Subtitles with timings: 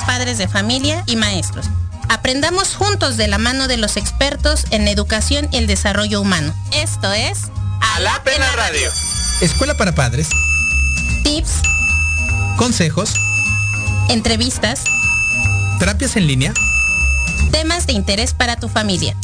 [0.00, 1.66] padres de familia y maestros.
[2.08, 6.54] Aprendamos juntos de la mano de los expertos en educación y el desarrollo humano.
[6.72, 7.50] Esto es
[7.80, 8.90] A Pena Radio.
[9.40, 10.28] Escuela para padres.
[11.24, 11.62] Tips.
[12.56, 13.14] Consejos.
[14.08, 14.84] Entrevistas.
[15.78, 16.54] Terapias en línea.
[17.50, 19.16] Temas de interés para tu familia.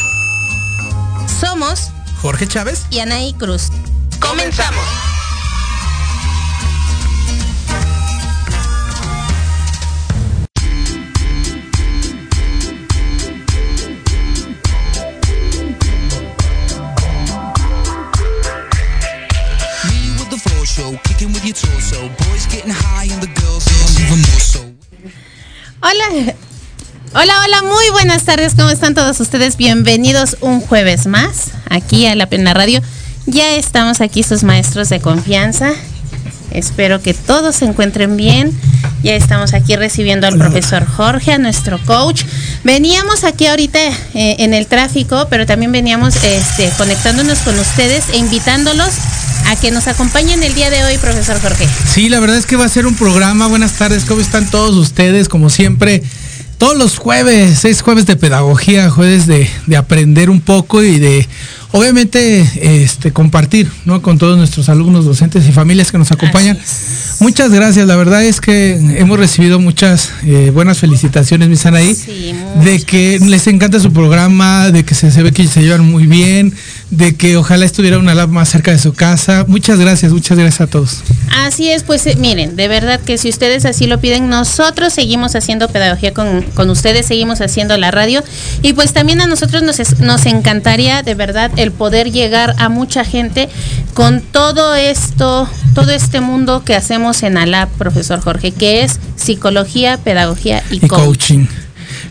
[1.41, 3.69] Somos Jorge Chávez y Anaí Cruz.
[4.21, 5.12] Comenzamos.
[26.11, 26.35] Hola.
[27.45, 28.55] Hola, muy buenas tardes.
[28.57, 29.57] ¿Cómo están todos ustedes?
[29.57, 32.81] Bienvenidos un jueves más aquí a La Pena Radio.
[33.27, 35.73] Ya estamos aquí sus maestros de confianza.
[36.51, 38.59] Espero que todos se encuentren bien.
[39.05, 42.25] Ya estamos aquí recibiendo al profesor Jorge, a nuestro coach.
[42.65, 43.79] Veníamos aquí ahorita
[44.15, 48.91] eh, en el tráfico, pero también veníamos este, conectándonos con ustedes e invitándolos
[49.47, 51.69] a que nos acompañen el día de hoy, profesor Jorge.
[51.87, 53.47] Sí, la verdad es que va a ser un programa.
[53.47, 55.29] Buenas tardes, ¿cómo están todos ustedes?
[55.29, 56.03] Como siempre,
[56.59, 61.29] todos los jueves, seis jueves de pedagogía, jueves de, de aprender un poco y de
[61.73, 62.49] obviamente
[62.85, 64.03] este compartir, ¿no?
[64.03, 66.59] Con todos nuestros alumnos, docentes y familias que nos acompañan.
[67.21, 72.35] Muchas gracias, la verdad es que hemos recibido muchas eh, buenas felicitaciones, mi Sanaí, Sí,
[72.65, 76.07] de que les encanta su programa, de que se, se ve que se llevan muy
[76.07, 76.53] bien,
[76.91, 79.45] de que ojalá estuviera una lab más cerca de su casa.
[79.47, 81.03] Muchas gracias, muchas gracias a todos.
[81.31, 85.35] Así es, pues eh, miren, de verdad que si ustedes así lo piden, nosotros seguimos
[85.37, 88.23] haciendo pedagogía con, con ustedes, seguimos haciendo la radio
[88.63, 93.05] y pues también a nosotros nos, nos encantaría de verdad el poder llegar a mucha
[93.05, 93.49] gente
[93.95, 99.99] con todo esto, todo este mundo que hacemos en ALAP, profesor Jorge, que es psicología,
[99.99, 101.47] pedagogía y, y coaching.
[101.47, 101.47] coaching.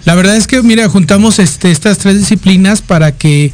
[0.05, 3.53] La verdad es que, mira, juntamos este, estas tres disciplinas para que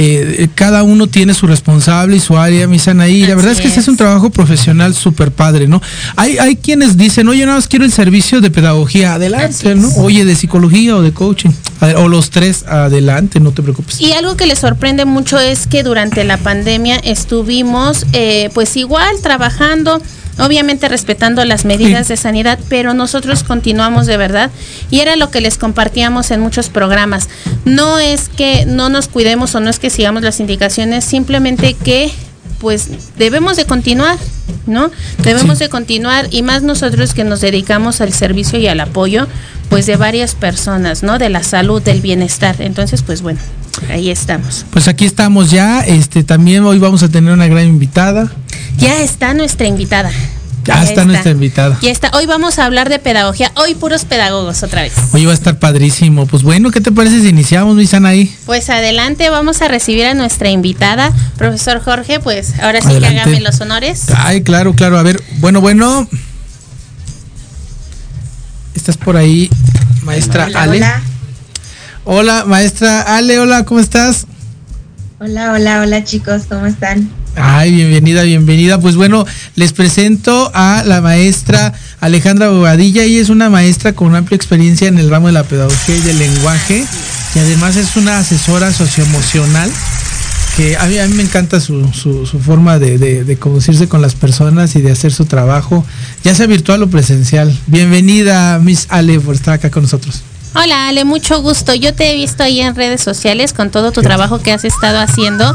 [0.00, 3.26] eh, cada uno tiene su responsable y su área, mi Sanaí.
[3.26, 5.82] La verdad es que este es un trabajo profesional súper padre, ¿no?
[6.14, 9.74] Hay, hay quienes dicen, oye, nada más quiero el servicio de pedagogía, adelante.
[9.74, 9.88] ¿no?
[9.96, 11.50] Oye, de psicología o de coaching,
[11.96, 14.00] o los tres, adelante, no te preocupes.
[14.00, 19.16] Y algo que les sorprende mucho es que durante la pandemia estuvimos eh, pues igual
[19.20, 20.00] trabajando,
[20.38, 22.12] obviamente respetando las medidas Sí.
[22.12, 24.50] de sanidad, pero nosotros continuamos de verdad
[24.90, 27.28] y era lo que les compartíamos en muchos programas.
[27.64, 32.10] No es que no nos cuidemos o no es que sigamos las indicaciones, simplemente que
[32.60, 34.18] pues debemos de continuar,
[34.66, 34.90] ¿no?
[35.22, 35.64] Debemos Sí.
[35.64, 39.28] de continuar y más nosotros que nos dedicamos al servicio y al apoyo
[39.68, 41.18] pues de varias personas, ¿no?
[41.18, 42.56] De la salud, del bienestar.
[42.60, 43.38] Entonces, pues bueno,
[43.90, 44.64] ahí estamos.
[44.70, 48.30] Pues aquí estamos ya, este, también hoy vamos a tener una gran invitada.
[48.78, 50.10] Ya está nuestra invitada.
[50.64, 51.78] Ya está nuestra invitada.
[51.80, 52.10] Ya está.
[52.12, 53.50] Hoy vamos a hablar de pedagogía.
[53.56, 54.92] Hoy puros pedagogos otra vez.
[55.12, 56.26] Hoy va a estar padrísimo.
[56.26, 58.34] Pues bueno, ¿qué te parece si iniciamos, mi Sanaí?
[58.44, 62.20] Pues adelante, vamos a recibir a nuestra invitada, profesor Jorge.
[62.20, 63.14] Pues ahora sí Adelante.
[63.14, 64.06] que hágame los honores.
[64.14, 64.98] Ay, claro, claro.
[64.98, 66.06] A ver, bueno, bueno.
[68.74, 69.48] ¿Estás por ahí,
[70.02, 70.76] maestra Hola, Ale?
[70.78, 71.02] hola.
[72.10, 74.26] Hola, maestra Ale, hola, ¿cómo estás?
[75.20, 77.10] Hola, hola, hola chicos, ¿cómo están?
[77.36, 78.80] Ay, bienvenida, bienvenida.
[78.80, 83.02] Pues bueno, les presento a la maestra Alejandra Bobadilla.
[83.02, 86.18] Ella es una maestra con amplia experiencia en el ramo de la pedagogía y del
[86.18, 86.82] lenguaje
[87.34, 89.70] y además es una asesora socioemocional
[90.56, 93.86] que a mí, a mí me encanta su, su, su forma de, de, de conducirse
[93.86, 95.84] con las personas y de hacer su trabajo,
[96.24, 97.54] ya sea virtual o presencial.
[97.66, 100.22] Bienvenida, Miss Ale, por estar acá con nosotros.
[100.60, 101.72] Hola Ale, mucho gusto.
[101.72, 104.98] Yo te he visto ahí en redes sociales con todo tu trabajo que has estado
[104.98, 105.54] haciendo.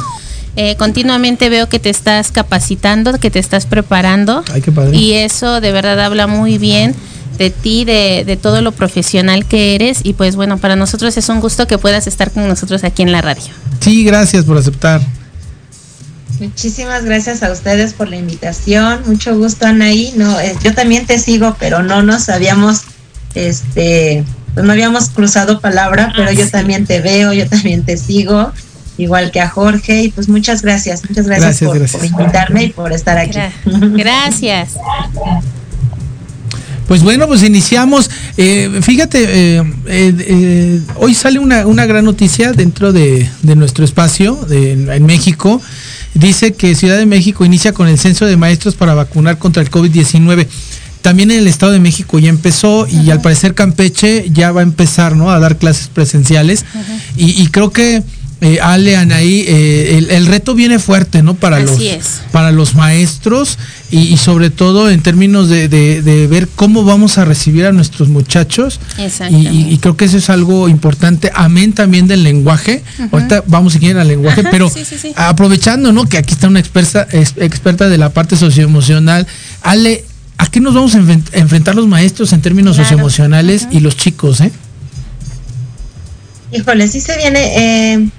[0.55, 4.45] Eh, continuamente veo que te estás capacitando, que te estás preparando.
[4.53, 4.95] Ay, qué padre.
[4.95, 6.95] Y eso de verdad habla muy bien
[7.38, 10.00] de ti, de, de todo lo profesional que eres.
[10.03, 13.12] Y pues bueno, para nosotros es un gusto que puedas estar con nosotros aquí en
[13.12, 13.51] la radio.
[13.81, 15.01] Sí, gracias por aceptar.
[16.39, 19.01] Muchísimas gracias a ustedes por la invitación.
[19.05, 20.13] Mucho gusto, Anaí.
[20.15, 22.83] No, eh, yo también te sigo, pero no nos habíamos,
[23.36, 26.51] este, pues no habíamos cruzado palabra, pero Ah, yo sí.
[26.51, 28.51] también te veo, yo también te sigo,
[28.98, 30.03] igual que a Jorge.
[30.03, 32.01] Y pues muchas gracias, muchas gracias, Gracias, por, gracias.
[32.01, 33.38] por invitarme y por estar aquí.
[33.39, 33.51] Gra-
[33.98, 34.74] gracias.
[36.88, 38.10] Pues bueno, pues iniciamos.
[38.38, 43.86] Eh, fíjate, eh, eh, eh, hoy sale una, una gran noticia dentro de, de nuestro
[43.86, 45.62] espacio de- en México.
[46.13, 49.72] Dice que Ciudad de México inicia con el censo de maestros para vacunar contra el
[49.72, 50.45] COVID-19.
[51.03, 54.63] También en el Estado de México ya empezó y al parecer Campeche ya va a
[54.63, 55.29] empezar ¿no?
[55.29, 56.65] a dar clases presenciales.
[57.15, 58.01] y, y creo que
[58.41, 61.33] eh, Ale, Anaí, eh, el, el reto viene fuerte ¿no?
[61.33, 62.22] para, Así los, es.
[62.33, 63.57] para los maestros
[63.89, 67.72] y, y sobre todo en términos de, de- de ver cómo vamos a recibir a
[67.72, 68.81] nuestros muchachos.
[69.29, 71.31] Y, y- creo que eso es algo importante.
[71.33, 72.83] Amén también del lenguaje.
[73.13, 75.13] Ahorita vamos si quieren al lenguaje, Ajá, pero sí, sí, sí.
[75.15, 76.05] aprovechando, ¿no?
[76.10, 79.25] Que aquí está una experta, experta de la parte socioemocional.
[79.62, 80.03] Ale,
[80.38, 82.90] ¿a qué nos vamos a enfren- enfrentar los maestros en términos Claro.
[82.90, 84.52] socioemocionales y los chicos, eh?
[86.52, 87.94] Híjole, sí se viene.
[87.94, 88.10] eh,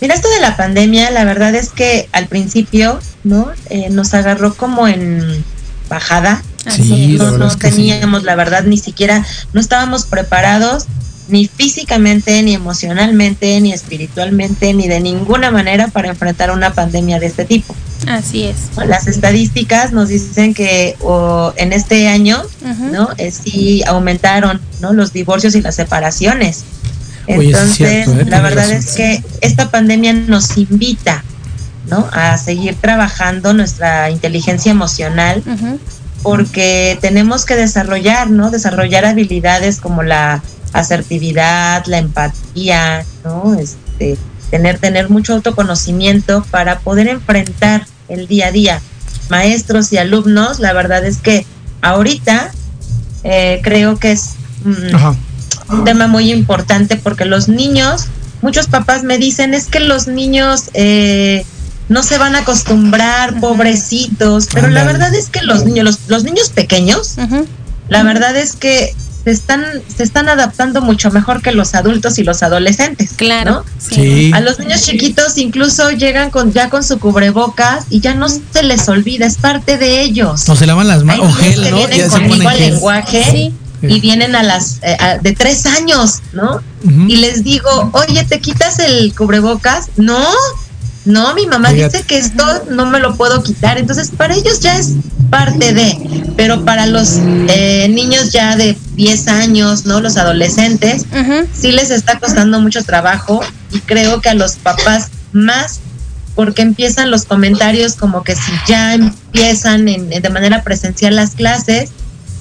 [0.00, 3.48] mira, esto de la pandemia, la verdad es que al principio, ¿no?
[3.70, 5.44] Eh, nos agarró como en
[5.88, 6.42] bajada.
[6.68, 7.58] Sí, no, sí.
[7.58, 10.86] teníamos, la verdad, ni siquiera, no estábamos preparados
[11.28, 17.26] ni físicamente, ni emocionalmente, ni espiritualmente, ni de ninguna manera para enfrentar una pandemia de
[17.26, 17.74] este tipo.
[18.06, 18.56] Así es.
[18.86, 22.42] Las estadísticas nos dicen que o, en este año.
[22.92, 23.08] ¿no?
[23.18, 24.92] Eh, sí aumentaron, ¿no?
[24.92, 26.64] Los divorcios y las separaciones.
[27.28, 28.24] Oye, es Entonces, cierto, ¿eh?
[28.26, 28.76] la verdad razón.
[28.76, 31.24] es que esta pandemia nos invita,
[31.88, 32.08] ¿no?
[32.12, 35.42] A seguir trabajando nuestra inteligencia emocional
[36.22, 38.50] porque tenemos que desarrollar, ¿no?
[38.50, 43.54] Desarrollar habilidades como la asertividad, la empatía, ¿no?
[43.54, 44.18] Este,
[44.50, 48.82] tener, tener mucho autoconocimiento para poder enfrentar el día a día.
[49.28, 51.46] Maestros y alumnos, la verdad es que
[51.82, 52.52] ahorita
[53.24, 54.34] eh, creo que es
[54.64, 58.06] mm, un tema muy importante porque los niños
[58.42, 61.44] muchos papás me dicen es que los niños eh,
[61.88, 66.24] no se van a acostumbrar, pobrecitos, pero la verdad es que los niños, los, los
[66.24, 67.16] niños pequeños,
[67.88, 68.94] la verdad es que
[69.26, 69.64] se están,
[69.96, 73.10] se están adaptando mucho mejor que los adultos y los adolescentes.
[73.16, 73.50] Claro.
[73.50, 73.64] ¿no?
[73.76, 74.30] Sí.
[74.32, 78.62] A los niños chiquitos incluso llegan con ya con su cubrebocas y ya no se
[78.62, 80.46] les olvida, es parte de ellos.
[80.46, 82.70] No se lavan las manos, o vienen Ya se conmigo ponen al gel.
[82.74, 83.54] lenguaje Sí.
[83.82, 86.62] y vienen a las eh, a- de tres años, ¿no?
[87.08, 89.88] Y les digo, oye, ¿te quitas el cubrebocas?
[89.96, 90.24] No,
[91.04, 91.96] no, mi mamá Fíjate.
[91.98, 93.76] dice que esto no me lo puedo quitar.
[93.76, 94.92] Entonces, para ellos ya es
[95.30, 95.98] parte de,
[96.36, 100.00] pero para los eh, niños ya de 10 años, ¿no?
[100.00, 101.04] Los adolescentes,
[101.52, 103.40] sí les está costando mucho trabajo
[103.72, 105.80] y creo que a los papás más
[106.34, 111.90] porque empiezan los comentarios como que si ya empiezan en- de manera presencial las clases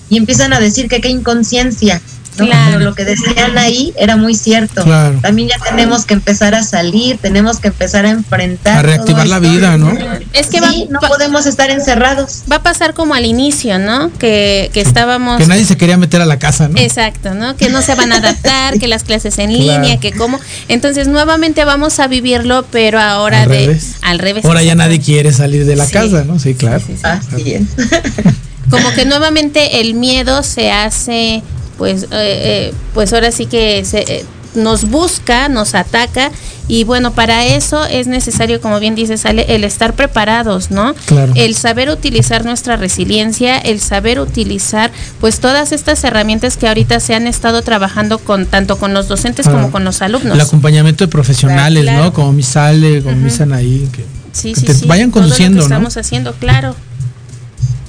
[0.10, 2.02] y empiezan a decir que qué inconsciencia.
[2.38, 2.45] ¿No?
[2.45, 2.71] Claro.
[2.74, 4.84] Pero lo que decían ahí era muy cierto.
[4.84, 5.19] Claro.
[5.21, 8.78] También ya tenemos que empezar a salir, tenemos que empezar a enfrentar.
[8.78, 9.91] A reactivar todo la vida, ¿no?
[10.34, 12.43] Es que Sí, va, no va- podemos estar encerrados.
[12.52, 14.12] va a pasar como al inicio, ¿no?
[14.17, 15.38] Que, que estábamos...
[15.38, 16.80] Que nadie se quería meter a la casa, ¿no?
[16.80, 17.56] Exacto, ¿no?
[17.56, 19.82] Que no se van a adaptar, que las clases en Claro.
[19.82, 20.39] línea, que cómo.
[20.67, 23.95] Entonces, nuevamente vamos a vivirlo, pero ahora Al de revés.
[24.02, 24.45] al revés.
[24.45, 25.93] Ahora ya nadie quiere salir de la Sí.
[25.93, 26.39] casa, ¿no?
[26.39, 26.80] Sí, claro.
[26.80, 27.02] Sí, sí, sí.
[27.04, 27.63] Así es.
[28.69, 31.43] Como que nuevamente el miedo se hace,
[31.77, 36.31] pues, eh, eh, pues ahora sí que se, eh, nos busca, nos ataca
[36.67, 40.95] y bueno, para eso es necesario, como bien dice Sale, el estar preparados, ¿no?
[41.05, 41.33] Claro.
[41.35, 47.13] El saber utilizar nuestra resiliencia, el saber utilizar pues todas estas herramientas que ahorita se
[47.13, 50.33] han estado trabajando con tanto con los docentes como con los alumnos.
[50.33, 52.05] El acompañamiento de profesionales, Claro.
[52.05, 52.13] ¿no?
[52.13, 53.35] Como mi Sale, como mi Ujú.
[53.38, 53.88] Sanaí.
[53.91, 55.63] Que, Sí, que sí, te sí, vayan todo lo que conduciendo, ¿no?
[55.63, 56.75] estamos haciendo, claro.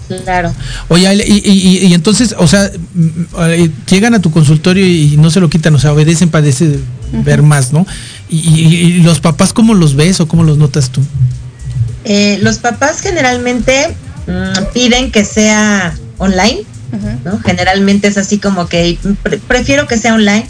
[0.09, 0.53] Claro.
[0.89, 3.09] Oye, y, y- y entonces, o sea, mm,
[3.41, 6.79] eh, llegan a tu consultorio y no se lo quitan, o sea, obedecen para ese-
[7.25, 7.87] ver más, ¿no?
[8.29, 11.01] Y, y- y los papás, ¿cómo los ves o cómo los notas tú?
[12.05, 16.63] Eh, los papás generalmente mm, piden que sea online.
[17.25, 17.39] ¿no?
[17.41, 20.47] Generalmente es así como que pre- prefiero que sea online,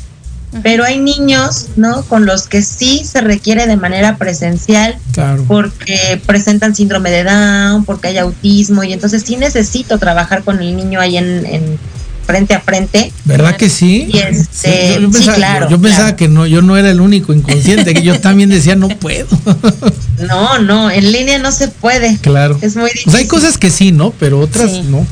[0.63, 2.03] pero hay niños, ¿no?
[2.05, 5.45] Con los que sí se requiere de manera presencial Claro.
[5.49, 10.77] porque presentan síndrome de Down, porque hay autismo y entonces sí necesito trabajar con el
[10.77, 11.79] niño ahí en, en
[12.27, 13.13] frente a frente.
[13.25, 14.09] ¿Verdad que sí?
[14.13, 16.17] Y este, yo, yo sí, claro, yo pensaba claro.
[16.17, 19.29] que no, yo no era el único inconsciente, que yo también decía no puedo.
[20.19, 22.17] No, no, en línea no se puede.
[22.19, 22.59] claro.
[22.63, 23.13] Es muy O difícil.
[23.13, 24.13] sea, hay cosas que sí, ¿no?
[24.19, 24.83] Pero otras Sí.
[24.89, 25.07] no.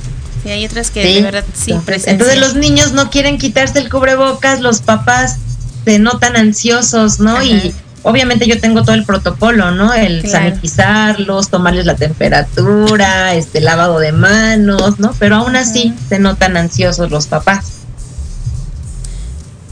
[0.44, 1.14] Sí, hay otras que Sí.
[1.14, 5.38] de verdad sí, Entonces, entonces los niños no quieren quitarse el cubrebocas, los papás
[5.84, 7.32] se notan ansiosos, ¿no?
[7.36, 7.44] Ajá.
[7.44, 9.92] Y obviamente yo tengo todo el protocolo, ¿no?
[9.94, 10.50] El Claro.
[10.50, 15.14] sanitizarlos, tomarles la temperatura, este lavado de manos, ¿no?
[15.18, 17.64] Pero aún así se notan ansiosos los papás.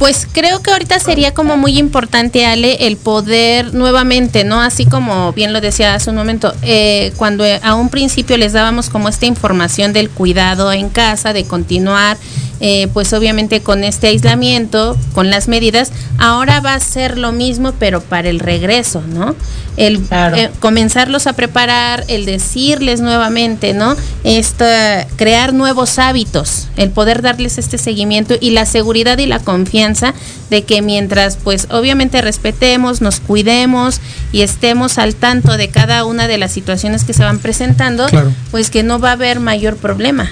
[0.03, 4.61] Pues creo que ahorita sería como muy importante, Ale, el poder nuevamente, ¿no?
[4.61, 8.91] Así como bien lo decía hace un momento, eh, cuando a un principio les dábamos
[8.91, 12.17] como esta información del cuidado en casa, de continuar,
[12.65, 17.73] eh, pues obviamente con este aislamiento, con las medidas, ahora va a ser lo mismo,
[17.79, 19.35] pero para el regreso, ¿no?
[19.77, 20.37] El Claro.
[20.37, 23.97] eh, comenzarlos a preparar, el decirles nuevamente, ¿no?
[24.23, 30.15] Esta, crear nuevos hábitos, el poder darles este seguimiento y la seguridad y la confianza
[30.51, 36.29] de que mientras, pues obviamente respetemos, nos cuidemos y estemos al tanto de cada una
[36.29, 38.33] de las situaciones que se van presentando, Claro.
[38.51, 40.31] pues que no va a haber mayor problema,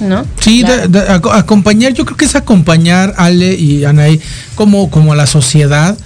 [0.00, 0.24] ¿no?
[0.40, 1.32] Sí, Claro.
[1.32, 4.20] acompañar, yo creo que es acompañar Ale y Anaí
[4.54, 5.96] como, como a la sociedad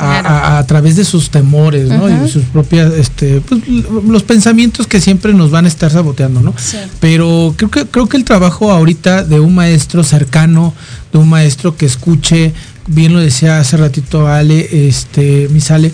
[0.00, 0.28] a, Claro.
[0.28, 2.08] a- a través de sus temores, ¿no?
[2.08, 3.60] Y sus propias, este, pues,
[4.06, 6.54] los pensamientos que siempre nos van a estar saboteando, ¿no?
[6.56, 6.76] Sí.
[7.00, 10.72] Pero creo que, creo que el trabajo ahorita de un maestro cercano,
[11.12, 12.52] de un maestro que escuche,
[12.86, 15.92] bien lo decía hace ratito Ale, este, mi Sale,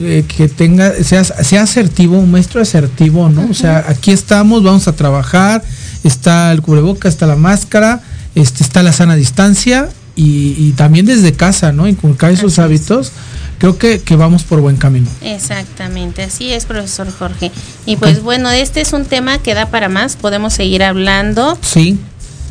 [0.00, 3.46] eh, que tenga, sea, sea asertivo, un maestro asertivo, ¿no?
[3.48, 5.62] O sea, aquí estamos, vamos a trabajar,
[6.08, 8.00] está el cubreboca, está la máscara,
[8.34, 11.88] este, está la sana distancia y, y también desde casa, ¿no?
[11.88, 12.58] Inculcar esos Así es.
[12.60, 13.12] hábitos,
[13.58, 15.08] creo que, que vamos por buen camino.
[15.22, 17.50] Exactamente, así es, profesor Jorge.
[17.86, 21.98] Y pues bueno, este es un tema que da para más, podemos seguir hablando, Sí.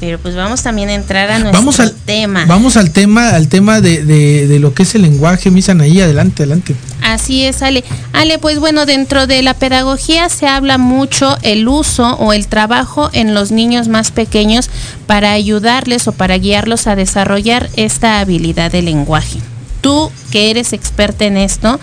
[0.04, 2.44] Pero pues vamos también a entrar a nuestro Vamos al tema.
[2.46, 6.02] Vamos al tema, al tema de, de, de lo que es el lenguaje, misan ahí,
[6.02, 6.76] adelante, adelante.
[7.02, 7.86] Así es, Ale.
[8.12, 13.10] Ale, pues bueno, dentro de la pedagogía se habla mucho el uso o el trabajo
[13.14, 14.70] en los niños más pequeños
[15.08, 19.40] para ayudarles o para guiarlos a desarrollar esta habilidad de lenguaje.
[19.80, 21.80] Tú, que eres experta en esto,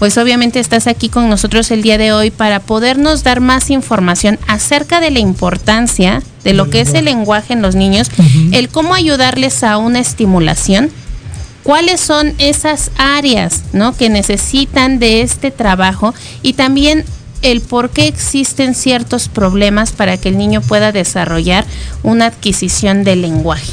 [0.00, 4.40] pues obviamente estás aquí con nosotros el día de hoy para podernos dar más información
[4.48, 8.10] acerca de la importancia de lo que es el lenguaje en los niños,
[8.52, 10.90] el cómo ayudarles a una estimulación
[11.62, 13.96] cuáles son esas áreas ¿no?
[13.96, 17.04] que necesitan de este trabajo y también
[17.42, 21.64] el por qué existen ciertos problemas para que el niño pueda desarrollar
[22.02, 23.72] una adquisición del lenguaje.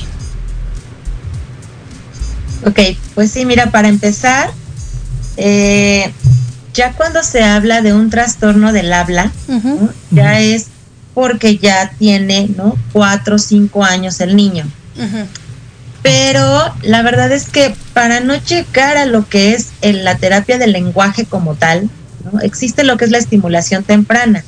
[2.65, 2.79] Ok,
[3.13, 4.51] pues sí, mira, para empezar,
[5.35, 6.11] eh,
[6.73, 9.31] ya cuando se habla de un trastorno del habla,
[10.11, 10.67] ya es
[11.17, 12.77] porque ya tiene, ¿no?
[12.93, 14.65] Cuatro o cinco años el niño.
[16.03, 20.59] Pero la verdad es que para no llegar a lo que es en la terapia
[20.59, 21.89] del lenguaje como tal,
[22.23, 22.39] ¿no?
[22.41, 24.43] existe lo que es la estimulación temprana.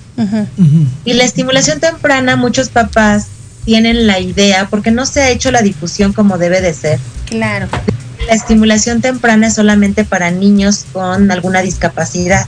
[1.05, 3.25] Y la estimulación temprana, muchos papás
[3.65, 6.99] tienen la idea, porque no se ha hecho la difusión como debe de ser.
[7.25, 7.67] Claro.
[8.27, 12.45] La estimulación temprana es solamente para niños con alguna discapacidad.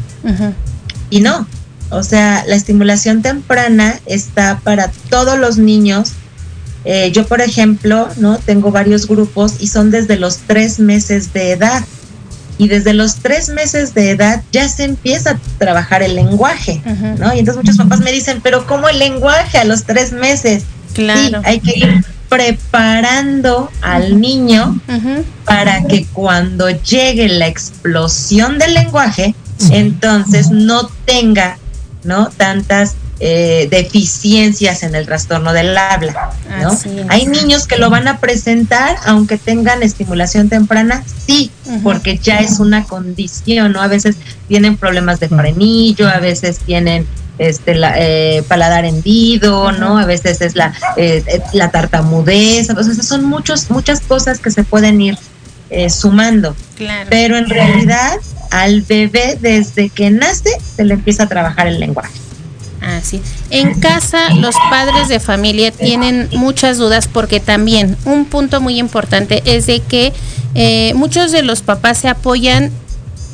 [1.10, 1.47] Y no.
[1.91, 6.12] O sea, la estimulación temprana está para todos los niños.
[6.86, 11.51] Eh, yo, por ejemplo, no tengo varios grupos y son desde los tres meses de
[11.51, 11.84] edad.
[12.58, 16.82] Y desde los tres meses de edad ya se empieza a trabajar el lenguaje.
[17.19, 17.34] ¿no?
[17.34, 20.63] Y entonces muchos papás me dicen, pero ¿cómo el lenguaje a los tres meses?
[20.88, 21.41] Sí, Claro.
[21.45, 24.80] hay que ir preparando al niño
[25.45, 29.36] para que cuando llegue la explosión del lenguaje,
[29.71, 31.58] entonces no tenga,
[32.03, 32.29] ¿no?
[32.29, 36.75] Tantas eh, deficiencias en el trastorno del habla, ¿no?
[37.09, 41.51] Hay niños que lo van a presentar aunque tengan estimulación temprana, sí,
[41.83, 43.81] porque ya es una condición, ¿no?
[43.81, 44.15] A veces
[44.47, 47.05] tienen problemas de frenillo, a veces tienen
[47.37, 49.97] este la, eh, paladar hendido, ¿no?
[49.97, 54.51] A veces es la eh, eh, la tartamudez, o sea, son muchos muchas cosas que
[54.51, 55.17] se pueden ir
[55.69, 57.07] eh, sumando, Claro.
[57.09, 58.17] pero en realidad
[58.51, 62.13] al bebé desde que nace se le empieza a trabajar el lenguaje.
[62.81, 63.21] Así.
[63.51, 69.43] En casa los padres de familia tienen muchas dudas porque también un punto muy importante
[69.45, 70.13] es de que
[70.55, 72.71] eh, muchos de los papás se apoyan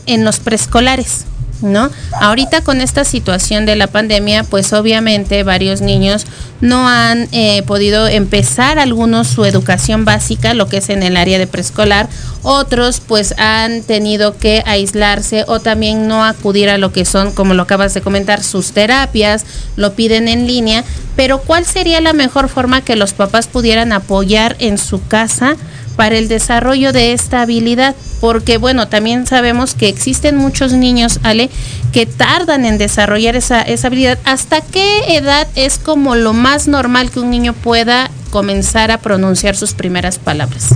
[0.05, 1.25] en los preescolares.
[1.61, 1.89] ¿No?
[2.21, 6.27] Ahorita con esta situación de la pandemia, pues obviamente varios niños
[6.61, 11.39] no han eh, podido empezar algunos su educación básica, lo que es en el área
[11.39, 12.09] de preescolar,
[12.43, 17.53] otros pues han tenido que aislarse o también no acudir a lo que son, como
[17.53, 20.83] lo acabas de comentar, sus terapias, lo piden en línea,
[21.15, 25.55] pero ¿cuál sería la mejor forma que los papás pudieran apoyar en su casa?
[25.97, 31.49] Para el desarrollo de esta habilidad, porque bueno, también sabemos que existen muchos niños, Ale,
[31.91, 34.17] que tardan en desarrollar esa, esa habilidad.
[34.23, 39.57] ¿Hasta qué edad es como lo más normal que un niño pueda comenzar a pronunciar
[39.57, 40.69] sus primeras palabras?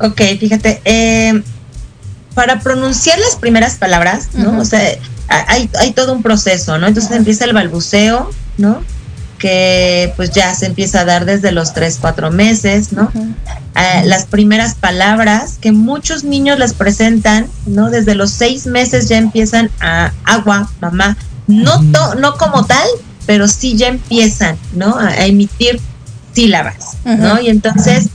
[0.00, 1.42] Ok, fíjate, eh,
[2.34, 4.58] para pronunciar las primeras palabras, ¿no?
[4.58, 4.80] O sea,
[5.28, 6.86] hay, hay todo un proceso, ¿no?
[6.86, 8.82] Entonces empieza el balbuceo, ¿no?
[9.48, 13.12] Que pues ya se empieza a dar desde los 3, 4 meses, ¿no?
[13.74, 17.90] Ah, las primeras palabras que muchos niños las presentan, ¿no?
[17.90, 22.88] Desde los 6 meses ya empiezan a agua, mamá, no, to- no como tal,
[23.26, 24.96] pero sí ya empiezan, ¿no?
[24.98, 25.78] A, a emitir
[26.34, 27.38] sílabas, ¿no?
[27.38, 28.08] Y entonces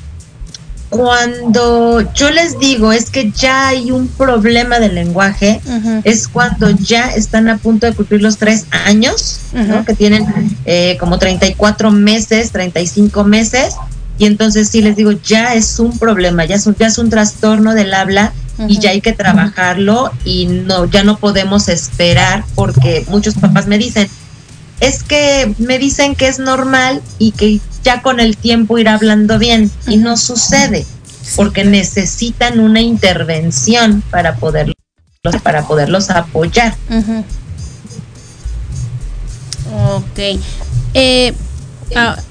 [0.90, 5.62] cuando yo les digo es que ya hay un problema del lenguaje,
[6.04, 9.86] es cuando ya están a punto de cumplir los tres años, ¿no?
[9.86, 10.26] Que tienen
[10.66, 13.76] eh, como 34 meses, 35 meses,
[14.18, 17.10] y entonces sí les digo, ya es un problema, ya es un, ya es un
[17.10, 18.34] trastorno del habla
[18.68, 23.78] y ya hay que trabajarlo y no, ya no podemos esperar porque muchos papás me
[23.78, 24.10] dicen,
[24.82, 29.40] es que me dicen que es normal y que ya con el tiempo irá hablando
[29.40, 30.86] bien y no sucede
[31.36, 34.76] porque necesitan una intervención para poderlos
[35.44, 36.76] para poderlos apoyar.
[36.90, 37.26] Ujú.
[39.96, 40.40] Ok.
[40.94, 41.34] Eh,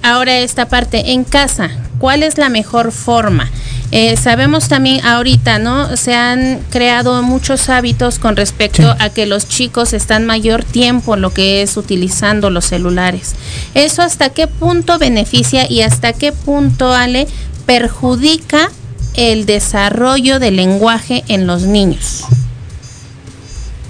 [0.02, 3.50] ahora esta parte, en casa, ¿cuál es la mejor forma?
[3.90, 5.96] Eh, sabemos también ahorita, ¿no?
[5.96, 8.98] Se han creado muchos hábitos con respecto Sí.
[8.98, 13.34] a que los chicos están mayor tiempo lo que es utilizando los celulares.
[13.74, 17.26] ¿Eso hasta qué punto beneficia y hasta qué punto, Ale,
[17.64, 18.70] perjudica
[19.14, 22.24] el desarrollo del lenguaje en los niños?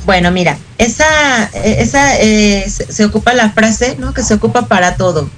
[0.07, 4.15] Bueno, mira, esa, esa eh, se, se ocupa la frase, ¿no?
[4.15, 5.29] Que se ocupa para todo.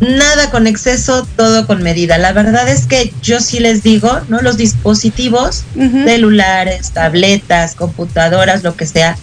[0.00, 2.18] Nada con exceso, todo con medida.
[2.18, 4.40] La verdad es que yo sí les digo, ¿no?
[4.42, 5.64] Los dispositivos,
[6.04, 9.16] celulares, tabletas, computadoras, lo que sea,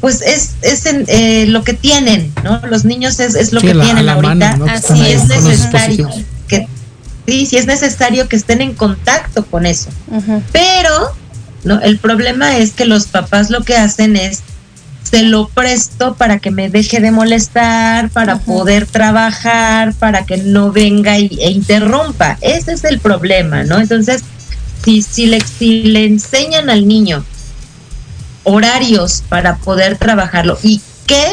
[0.00, 2.60] pues es, es en, eh, lo que tienen, ¿no?
[2.68, 4.34] Los niños es, es lo Sí, que la- tienen la ahorita.
[4.56, 6.08] mano, Así ahí es necesario
[6.46, 6.68] que
[7.26, 9.88] sí, sí es necesario que estén en contacto con eso.
[10.52, 11.10] Pero,
[11.64, 11.80] ¿no?
[11.80, 14.42] El problema es que los papás lo que hacen es
[15.14, 20.72] se lo presto para que me deje de molestar, para poder trabajar, para que no
[20.72, 22.36] venga y, e interrumpa.
[22.40, 23.78] Ese es el problema, ¿no?
[23.78, 24.24] Entonces,
[24.84, 27.24] si, si, le, si le enseñan al niño
[28.42, 31.24] horarios para poder trabajarlo y qué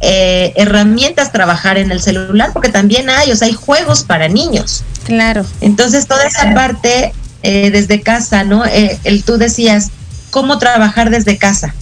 [0.00, 4.84] eh, herramientas trabajar en el celular, porque también hay, o sea, hay juegos para niños.
[5.06, 5.44] Claro.
[5.60, 8.64] Entonces, toda esa parte eh, desde casa, ¿no?
[8.64, 9.90] Eh, el, tú decías,
[10.30, 11.74] ¿cómo trabajar desde casa?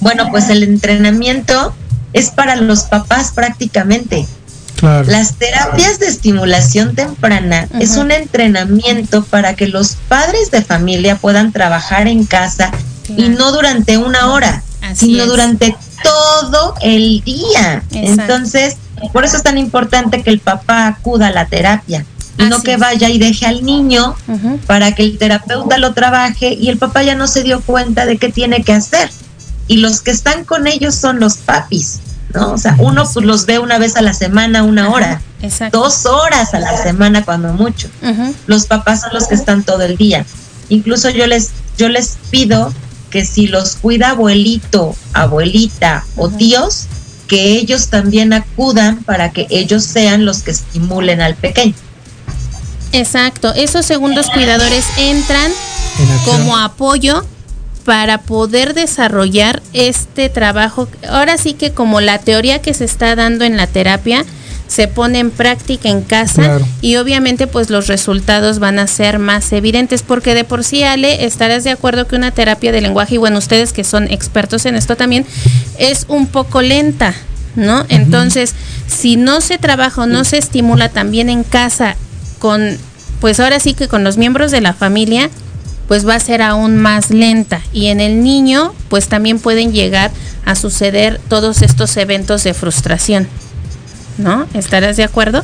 [0.00, 1.74] Bueno, pues el entrenamiento
[2.12, 4.26] es para los papás prácticamente.
[4.76, 5.10] Claro.
[5.10, 11.50] Las terapias de estimulación temprana es un entrenamiento para que los padres de familia puedan
[11.50, 12.70] trabajar en casa
[13.08, 15.28] y no durante una hora, Así sino es.
[15.30, 17.82] durante todo el día.
[17.90, 18.22] Exacto.
[18.22, 18.76] Entonces,
[19.12, 22.04] por eso es tan importante que el papá acuda a la terapia
[22.38, 24.14] y no que vaya y deje al niño
[24.66, 28.18] para que el terapeuta lo trabaje y el papá ya no se dio cuenta de
[28.18, 29.10] qué tiene que hacer.
[29.68, 32.00] Y los que están con ellos son los papis,
[32.32, 32.52] ¿no?
[32.52, 35.80] O sea, uno pues los ve una vez a la semana, una hora, Exacto.
[35.80, 37.88] dos horas a la semana cuando mucho.
[38.46, 40.24] Los papás son los que están todo el día.
[40.68, 42.72] Incluso yo les, yo les pido
[43.10, 46.86] que si los cuida abuelito, abuelita o tíos,
[47.28, 51.74] que ellos también acudan para que ellos sean los que estimulen al pequeño.
[52.92, 53.52] Exacto.
[53.54, 55.50] Esos segundos cuidadores entran
[56.24, 57.24] como apoyo
[57.86, 60.88] para poder desarrollar este trabajo.
[61.08, 64.24] Ahora sí que como la teoría que se está dando en la terapia
[64.66, 66.66] se pone en práctica en casa Claro.
[66.80, 71.24] y obviamente pues los resultados van a ser más evidentes porque de por sí Ale
[71.24, 74.74] estarás de acuerdo que una terapia de lenguaje y bueno ustedes que son expertos en
[74.74, 75.24] esto también
[75.78, 77.14] es un poco lenta
[77.54, 77.86] ¿no?
[77.88, 78.54] Entonces,
[78.86, 81.96] si no se trabaja o no se estimula también en casa
[82.38, 82.76] con,
[83.20, 85.30] pues ahora sí que con los miembros de la familia,
[85.88, 87.60] pues va a ser aún más lenta.
[87.72, 90.10] Y en el niño, pues también pueden llegar
[90.44, 93.28] a suceder todos estos eventos de frustración.
[94.18, 94.46] ¿No?
[94.54, 95.42] ¿Estarás de acuerdo?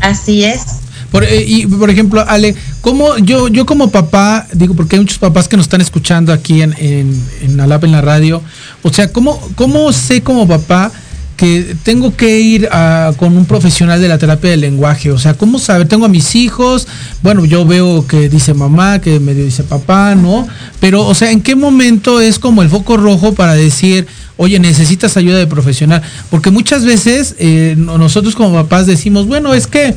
[0.00, 0.62] Así es.
[1.10, 5.18] Por, eh, y por ejemplo, Ale, ¿cómo yo, yo como papá, digo, porque hay muchos
[5.18, 8.42] papás que nos están escuchando aquí en, en, en Alap en la radio,
[8.82, 10.90] o sea, ¿cómo, ¿cómo sé como papá
[11.36, 15.10] que tengo que ir a- con un profesional de la terapia del lenguaje?
[15.10, 15.88] O sea, ¿cómo saber?
[15.88, 16.86] Tengo a mis hijos,
[17.22, 20.46] bueno, yo veo que dice mamá, que medio dice papá, ¿no?
[20.80, 25.16] Pero, o sea, ¿en qué momento es como el foco rojo para decir, oye, necesitas
[25.16, 26.02] ayuda de profesional?
[26.30, 29.94] Porque muchas veces eh, no- nosotros como papás decimos, bueno, es que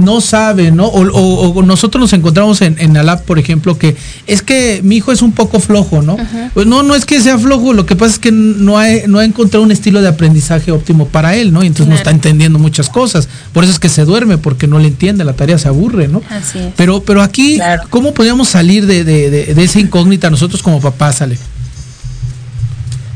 [0.00, 0.86] no sabe, ¿no?
[0.86, 4.96] O, o- o nosotros nos encontramos en, en Alap, por ejemplo, que es que mi
[4.96, 6.16] hijo es un poco flojo, ¿no?
[6.54, 9.18] Pues no, no es que sea flojo, lo que pasa es que no ha, no
[9.18, 11.62] ha encontrado un estilo de aprendizaje óptimo para él, ¿no?
[11.62, 13.28] Y entonces no está entendiendo muchas cosas.
[13.52, 16.22] Por eso es que se duerme, porque no le entiende, la tarea se aburre, ¿no?
[16.30, 16.72] Así es.
[16.76, 17.82] Pero, pero aquí, Claro.
[17.90, 21.38] ¿cómo podríamos salir de, de- de- de esa incógnita nosotros como papás, Ale?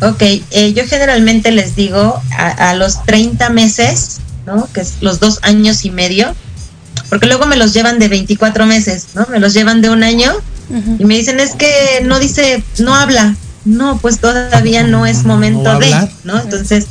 [0.03, 4.69] Ok, eh, yo generalmente les digo a, a los 30 meses, ¿no?
[4.75, 6.35] Que es los dos años y medio,
[7.09, 9.27] porque luego me los llevan de 24 meses, ¿no?
[9.31, 10.33] Me los llevan de un año
[10.99, 13.37] y me dicen, es que no dice, no habla.
[13.65, 16.11] No, pues todavía no es ¿No va momento de?
[16.25, 16.39] ¿no?
[16.39, 16.87] Entonces,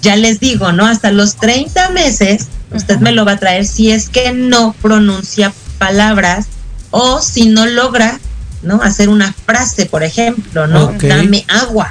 [0.00, 0.86] ya les digo, ¿no?
[0.86, 5.52] Hasta los 30 meses, usted me lo va a traer si es que no pronuncia
[5.78, 6.46] palabras
[6.90, 8.18] o si no logra,
[8.62, 8.80] ¿no?
[8.82, 10.92] Hacer una frase, por ejemplo, ¿no?
[10.98, 11.90] Dame agua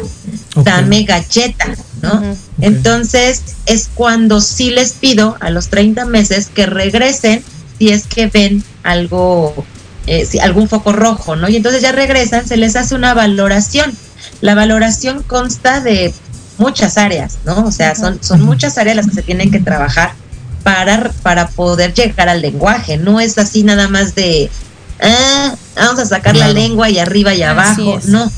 [0.56, 2.36] Dame galleta, ¿no?
[2.62, 7.44] Entonces es cuando sí les pido a los 30 meses que regresen
[7.78, 9.66] si es que ven algo,
[10.08, 11.50] eh, si algún foco rojo, ¿no?
[11.50, 13.94] Y entonces ya regresan, se les hace una valoración.
[14.42, 16.14] La valoración consta de
[16.58, 17.66] muchas áreas, ¿no?
[17.66, 20.14] O sea, son, son muchas áreas las que se tienen que trabajar
[20.64, 22.98] para, para poder llegar al lenguaje.
[22.98, 24.50] No es así nada más de,
[25.02, 28.00] ah, vamos a sacar la lengua y arriba y abajo.
[28.06, 28.32] No,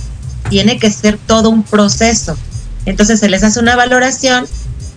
[0.49, 2.38] tiene que ser todo un proceso.
[2.86, 4.45] Entonces se les hace una valoración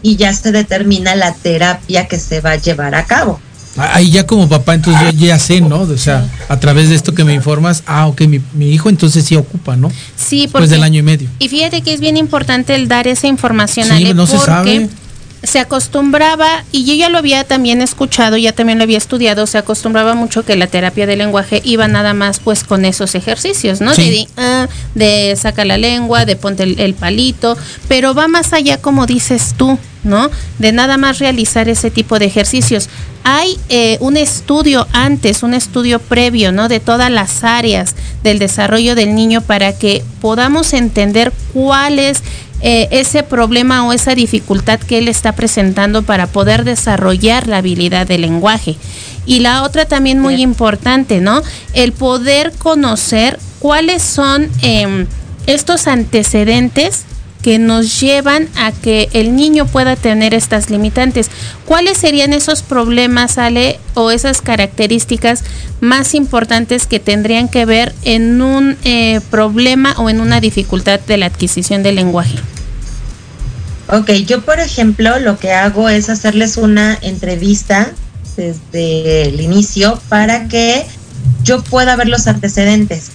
[0.02, 3.40] y ya se determina la terapia que se va a llevar a cabo.
[3.76, 5.82] Ahí ya como papá, entonces yo ya sé, ¿no?
[5.82, 9.24] O sea, a través de esto que me informas, ah, ok, mi, mi hijo entonces
[9.24, 9.90] sí ocupa, ¿no?
[10.16, 11.28] Sí, Después porque del año y medio.
[11.38, 14.46] Y fíjate que es bien importante el dar esa información, Sí, Ale, no se porque
[14.46, 14.88] sabe.
[15.42, 19.58] Se acostumbraba, y yo ya lo había también escuchado, ya también lo había estudiado, se
[19.58, 23.94] acostumbraba mucho que la terapia de lenguaje iba nada más pues con esos ejercicios, ¿no?
[23.94, 24.10] Sí.
[24.10, 27.56] De, ah, de saca la lengua, de ponte el, el palito,
[27.88, 30.30] pero va más allá como dices tú, ¿no?
[30.58, 32.88] De nada más realizar ese tipo de ejercicios.
[33.22, 36.68] Hay eh, un estudio antes, un estudio previo, ¿no?
[36.68, 42.22] De todas las áreas del desarrollo del niño para que podamos entender cuál es
[42.62, 48.06] eh, ese problema o esa dificultad que él está presentando para poder desarrollar la habilidad
[48.06, 48.76] del lenguaje.
[49.26, 51.42] Y la otra también muy importante, ¿no?
[51.72, 55.06] El poder conocer cuáles son em,
[55.46, 57.04] estos antecedentes
[57.42, 61.30] que nos llevan a que el niño pueda tener estas limitantes.
[61.64, 65.44] ¿Cuáles serían esos problemas, Ale, o esas características
[65.80, 71.16] más importantes que tendrían que ver en un eh, problema o en una dificultad de
[71.16, 72.38] la adquisición del lenguaje?
[73.88, 77.90] Ok, yo por ejemplo lo que hago es hacerles una entrevista
[78.36, 80.86] desde el inicio para que
[81.42, 83.10] yo pueda ver los antecedentes.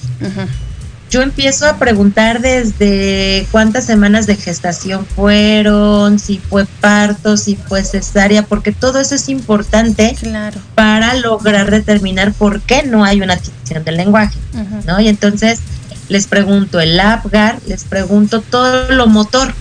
[1.15, 7.85] Yo empiezo a preguntar desde cuántas semanas de gestación fueron, si fue parto, si fue
[7.85, 10.59] cesárea, porque todo eso es importante Claro.
[10.75, 14.37] para lograr determinar por qué no hay una adquisición del lenguaje.
[14.85, 14.99] ¿no?
[14.99, 15.59] Y entonces
[16.09, 19.53] les pregunto el APGAR, les pregunto todo lo motor.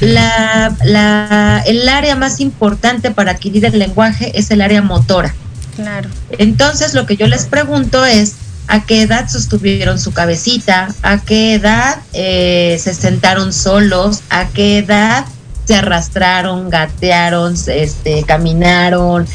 [0.00, 5.34] La, la, el área más importante para adquirir el lenguaje es el área motora.
[5.74, 6.10] Claro.
[6.32, 8.34] Entonces lo que yo les pregunto es
[8.66, 14.78] a qué edad sostuvieron su cabecita, a qué edad eh, se sentaron solos, a qué
[14.78, 15.24] edad
[15.66, 19.26] se arrastraron, gatearon, este, caminaron,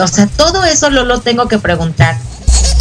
[0.00, 2.16] o sea, todo eso lo, lo tengo que preguntar,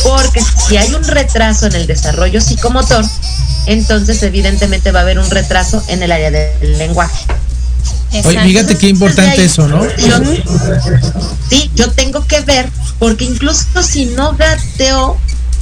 [0.03, 3.03] porque si hay un retraso en el desarrollo psicomotor,
[3.65, 7.25] entonces evidentemente va a haber un retraso en el área del lenguaje.
[8.25, 9.83] Oye, fíjate qué importante eso, ¿no?
[9.97, 10.19] Yo-
[11.49, 15.17] sí, yo tengo que ver, porque incluso si no gateo,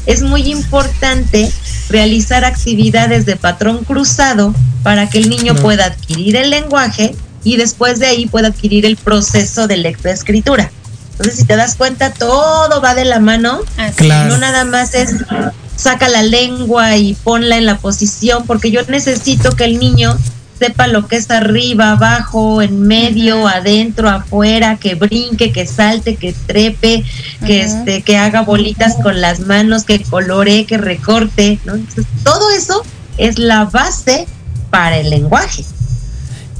[0.05, 1.51] es muy importante
[1.89, 7.99] realizar actividades de patrón cruzado para que el niño pueda adquirir el lenguaje y después
[7.99, 10.71] de ahí pueda adquirir el proceso de lectoescritura.
[11.11, 13.61] Entonces, si te das cuenta, todo va de la mano.
[13.77, 14.29] Así Claro.
[14.29, 15.15] No nada más es
[15.81, 20.15] saca la lengua y ponla en la posición, porque yo necesito que el niño
[20.61, 26.35] sepa lo que es arriba, abajo, en medio, adentro, afuera, que brinque, que salte, que
[26.45, 27.03] trepe,
[27.47, 31.73] que este, que haga bolitas con las manos, que colore, que recorte, ¿no?
[31.73, 32.83] Entonces, todo eso
[33.17, 34.27] es la base
[34.69, 35.65] para el lenguaje.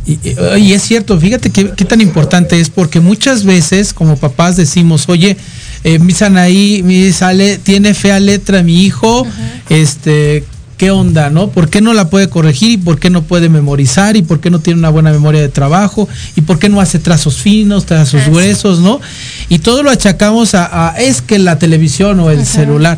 [0.08, 5.08] Y, es cierto, fíjate qué, qué tan importante es, porque muchas veces como papás decimos,
[5.10, 5.38] oye,
[5.84, 9.28] eh, mi Sanaí, mi Sale, tiene fea letra mi hijo,
[9.70, 10.44] este,
[10.82, 11.50] ¿qué onda, no?
[11.50, 14.50] ¿Por qué no la puede corregir y por qué no puede memorizar y por qué
[14.50, 18.26] no tiene una buena memoria de trabajo y por qué no hace trazos finos, trazos
[18.26, 19.00] gruesos, ¿no?
[19.47, 22.97] Y todo lo achacamos a, a, es que la televisión o el celular.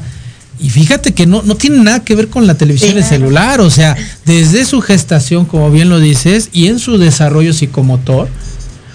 [0.62, 3.60] Y fíjate que no, no tiene nada que ver con la televisión y el celular,
[3.60, 8.30] o sea, desde su gestación, como bien lo dices, y en su desarrollo psicomotor,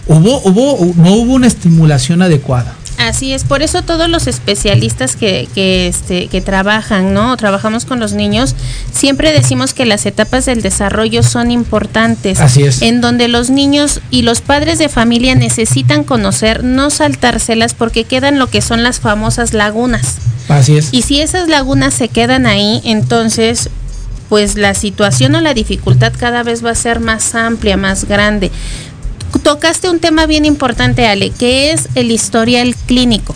[0.07, 2.75] hubo, hubo, no hubo una estimulación adecuada.
[2.99, 7.33] Así es, por eso todos los especialistas que, que, este, que trabajan, ¿no?
[7.33, 8.57] O trabajamos con los niños,
[8.93, 12.41] siempre decimos que las etapas del desarrollo son importantes.
[12.41, 12.83] Así es.
[12.83, 18.41] En donde los niños y los padres de familia necesitan conocer, no saltárselas porque quedan
[18.41, 20.17] lo que son las famosas lagunas.
[20.49, 20.89] Así es.
[20.91, 23.71] Y si esas lagunas se quedan ahí, entonces
[24.29, 28.51] pues la situación o la dificultad cada vez va a ser más amplia, más grande.
[29.43, 33.35] Tocaste un tema bien importante, Ale, que es el historial clínico.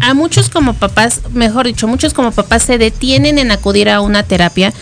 [0.00, 4.22] A muchos como papás, mejor dicho, muchos como papás se detienen en acudir a una
[4.22, 4.72] terapia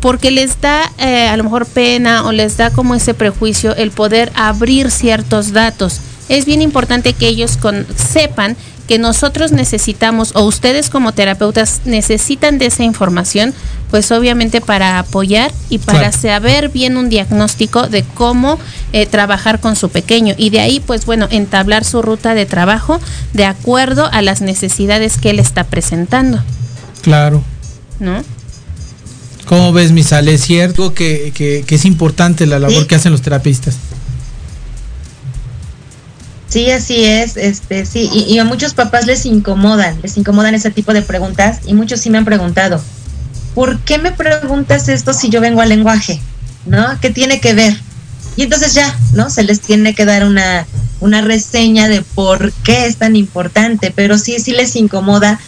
[0.00, 3.90] porque les da eh, a lo mejor pena o les da como ese prejuicio el
[3.90, 6.00] poder abrir ciertos datos.
[6.28, 7.58] Es bien importante que ellos
[7.96, 8.56] sepan
[8.88, 13.54] que nosotros necesitamos o ustedes como terapeutas necesitan de esa información,
[13.90, 16.18] pues obviamente para apoyar y para Claro.
[16.18, 18.58] saber bien un diagnóstico de cómo
[18.92, 22.98] eh, trabajar con su pequeño y de ahí pues bueno entablar su ruta de trabajo
[23.34, 26.42] de acuerdo a las necesidades que él está presentando,
[27.02, 27.44] Claro.
[28.00, 28.22] ¿no?
[29.46, 30.34] ¿Cómo ves, mi Sale?
[30.34, 32.86] Es cierto que, que- que es importante la labor Sí.
[32.86, 33.76] que hacen los terapistas.
[36.48, 40.70] Sí, así es, este, sí, y, y a muchos papás les incomodan, les incomodan ese
[40.70, 42.82] tipo de preguntas y muchos sí me han preguntado,
[43.54, 46.20] ¿por qué me preguntas esto si yo vengo al lenguaje?
[46.64, 46.98] ¿No?
[47.00, 47.78] ¿Qué tiene que ver?
[48.36, 49.28] Y entonces ya, ¿no?
[49.28, 50.66] Se les tiene que dar una,
[51.00, 55.38] una reseña de por qué es tan importante, pero sí, sí les incomoda,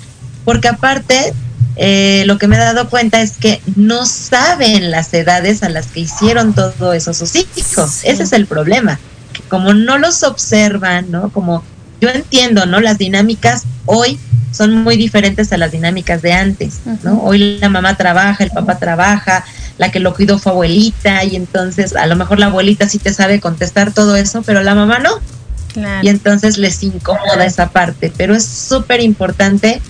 [0.45, 1.33] porque aparte,
[1.77, 5.87] eh, lo que me he dado cuenta es que no saben las edades a las
[5.87, 7.91] que hicieron todo eso sus hijos.
[7.91, 8.09] Sí.
[8.09, 9.01] Ese es el problema
[9.49, 11.30] como no los observan, ¿no?
[11.30, 11.62] Como
[12.01, 12.80] yo entiendo, ¿no?
[12.80, 14.18] Las dinámicas hoy
[14.53, 17.22] son muy diferentes a las dinámicas de antes, ¿no?
[17.22, 19.45] Hoy la mamá trabaja, el papá trabaja,
[19.78, 23.12] la que lo cuidó fue abuelita y entonces a lo mejor la abuelita sí te
[23.12, 25.11] sabe contestar todo eso, pero la mamá no.
[25.72, 26.05] Claro.
[26.05, 29.80] Y entonces les incomoda esa parte, pero es súper importante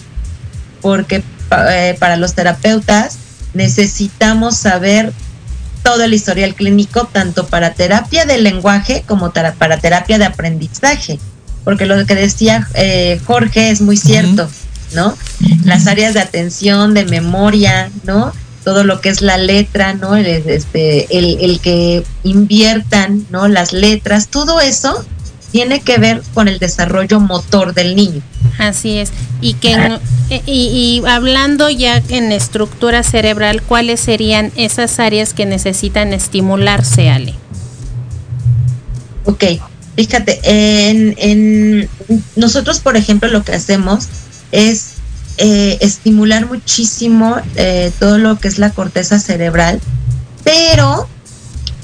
[0.83, 1.23] porque
[1.71, 3.17] eh, para los terapeutas
[3.55, 5.13] necesitamos saber
[5.91, 11.19] todo el historial clínico, tanto para terapia del lenguaje como para terapia de aprendizaje,
[11.65, 14.49] porque lo que decía eh, Jorge es muy cierto,
[14.95, 15.17] ¿no?
[15.65, 18.33] Las áreas de atención, de memoria, ¿no?
[18.63, 20.15] todo lo que es la letra, ¿no?
[20.15, 23.49] El, este, el, el que inviertan, ¿no?
[23.49, 25.05] Las letras, todo eso
[25.53, 28.23] tiene que ver con el desarrollo motor del niño.
[28.59, 29.11] Así es.
[29.41, 29.99] Y que
[30.47, 37.35] y, y hablando ya en estructura cerebral, ¿cuáles serían esas áreas que necesitan estimularse, Ale?
[39.25, 39.45] Ok,
[39.97, 41.89] fíjate, en, en
[42.37, 44.09] nosotros, por ejemplo, lo que hacemos
[44.53, 44.93] es
[45.39, 49.81] eh, estimular muchísimo eh, todo lo que es la corteza cerebral,
[50.45, 51.09] pero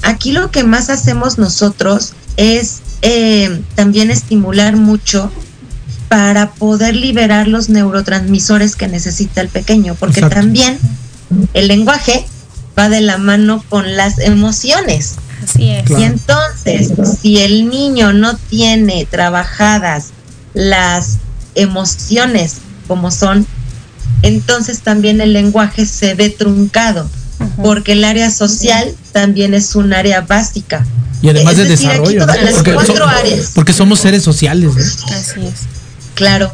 [0.03, 5.31] aquí lo que más hacemos nosotros es eh, también estimular mucho
[6.09, 10.39] para poder liberar los neurotransmisores que necesita el pequeño, porque Exacto.
[10.39, 10.77] también
[11.53, 12.25] el lenguaje
[12.77, 15.15] va de la mano con las emociones.
[15.43, 15.85] Así es.
[15.85, 16.01] Claro.
[16.01, 16.91] Y entonces,
[17.21, 20.07] si el niño no tiene trabajadas
[20.53, 21.17] las
[21.55, 23.45] emociones como son,
[24.21, 27.09] entonces también el lenguaje se ve truncado,
[27.61, 30.85] porque el área social también es un área básica.
[31.21, 32.43] Y además Es de decir, aquí desarrollo, todas ¿no?
[32.43, 33.51] las porque, cuatro so- áreas.
[33.55, 34.71] porque somos seres sociales.
[34.75, 35.15] ¿no?
[35.15, 35.53] Así es.
[36.15, 36.51] Claro.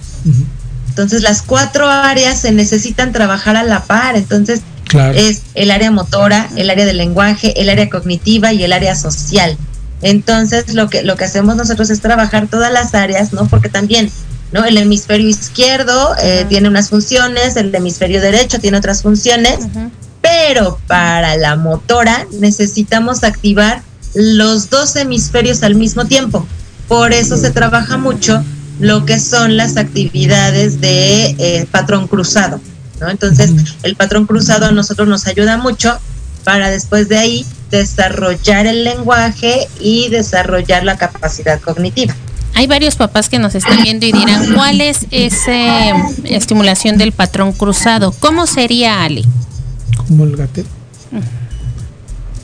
[0.90, 4.16] Entonces las cuatro áreas se necesitan trabajar a la par.
[4.16, 5.18] Entonces Claro.
[5.18, 9.58] es el área motora, el área del lenguaje, el área cognitiva y el área social.
[10.02, 13.48] Entonces lo que lo que hacemos nosotros es trabajar todas las áreas, ¿no?
[13.48, 14.12] Porque también,
[14.52, 14.66] ¿no?
[14.66, 19.60] El hemisferio izquierdo eh, tiene unas funciones, el hemisferio derecho tiene otras funciones,
[20.22, 23.82] pero para la motora necesitamos activar
[24.14, 26.46] los dos hemisferios al mismo tiempo.
[26.88, 28.44] Por eso se trabaja mucho
[28.80, 32.60] lo que son las actividades de eh, patrón cruzado.
[33.00, 33.10] ¿no?
[33.10, 33.52] Entonces,
[33.84, 35.98] el patrón cruzado a nosotros nos ayuda mucho
[36.44, 42.16] para después de ahí desarrollar el lenguaje y desarrollar la capacidad cognitiva.
[42.56, 47.52] Hay varios papás que nos están viendo y dirán, ¿cuál es esa estimulación del patrón
[47.52, 48.12] cruzado?
[48.20, 49.24] ¿Cómo sería, Ale?
[49.98, 50.68] Como el gatero.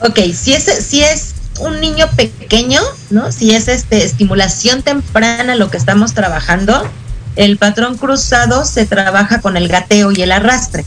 [0.02, 2.80] Ok, si es, si es un niño pequeño,
[3.10, 3.32] ¿no?
[3.32, 6.88] Si es este estimulación temprana lo que estamos trabajando,
[7.36, 10.84] el patrón cruzado se trabaja con el gateo y el arrastre.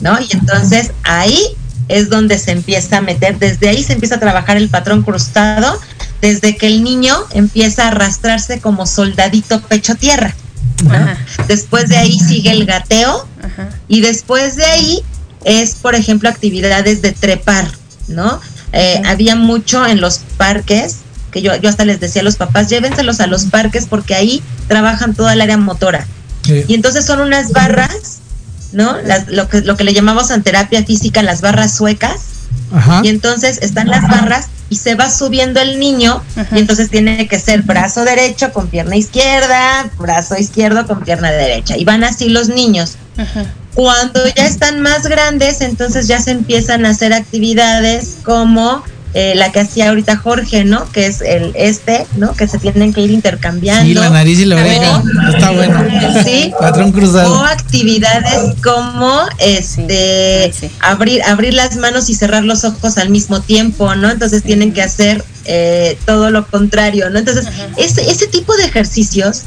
[0.00, 0.18] ¿no?
[0.20, 1.38] Y entonces ahí
[1.88, 5.80] es donde se empieza a meter, desde ahí se empieza a trabajar el patrón cruzado,
[6.20, 10.34] desde que el niño empieza a arrastrarse como soldadito pecho tierra.
[10.82, 10.92] ¿no?
[11.46, 13.26] Después de ahí sigue el gateo,
[13.88, 15.02] y después de ahí
[15.44, 17.70] es, por ejemplo, actividades de trepar,
[18.08, 18.40] ¿no?
[18.76, 19.02] Eh.
[19.06, 20.96] Había mucho en los parques,
[21.30, 24.42] que yo, yo hasta les decía a los papás, llévenselos a los parques porque ahí
[24.68, 26.06] trabajan toda el área motora.
[26.42, 26.64] Sí.
[26.68, 28.18] Y entonces son unas barras,
[28.72, 28.96] ¿no?
[29.02, 32.16] Las- lo, que, lo que le llamamos en terapia física las barras suecas.
[32.72, 33.00] Ajá.
[33.04, 36.56] Y entonces están las barras y se va subiendo el niño Ajá.
[36.56, 41.76] y entonces tiene que ser brazo derecho con pierna izquierda, brazo izquierdo con pierna derecha.
[41.76, 42.96] Y van así los niños.
[43.16, 43.44] Ajá.
[43.76, 48.82] Cuando ya están más grandes, entonces ya se empiezan a hacer actividades como
[49.14, 50.90] eh, la que hacía ahorita Jorge, ¿no?
[50.92, 52.34] Que es el este, ¿no?
[52.34, 53.84] Que se tienen que ir intercambiando.
[53.86, 55.02] Sí, la nariz y la A oreja.
[55.02, 55.84] ver, Está bueno.
[56.24, 56.52] Sí.
[56.58, 57.44] Patrón O cruzado.
[57.44, 60.70] actividades como este Sí, sí.
[60.80, 64.10] abrir abrir las manos y cerrar los ojos al mismo tiempo, ¿no?
[64.10, 67.18] Entonces tienen que hacer eh, todo lo contrario, ¿no?
[67.18, 67.68] Entonces Ajá.
[67.76, 69.42] ese ese tipo de ejercicios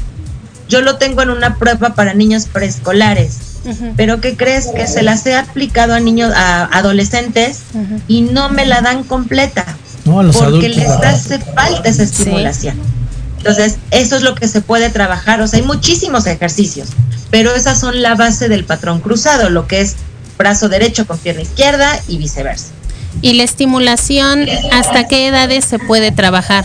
[0.68, 3.38] yo lo tengo en una prueba para niños preescolares.
[3.96, 4.68] Pero ¿qué crees?
[4.68, 7.60] Que se las he aplicado a niños, a adolescentes
[8.08, 9.66] y no me la dan completa
[10.04, 10.76] No, a los porque adultos.
[10.76, 12.76] les hace falta esa estimulación.
[13.38, 15.40] Entonces, eso es lo que se puede trabajar.
[15.40, 16.88] O sea, hay muchísimos ejercicios,
[17.30, 19.96] pero esas son la base del patrón cruzado, lo que es
[20.38, 22.66] brazo derecho con pierna izquierda y viceversa.
[23.22, 26.64] ¿Y la estimulación hasta qué edades se puede trabajar?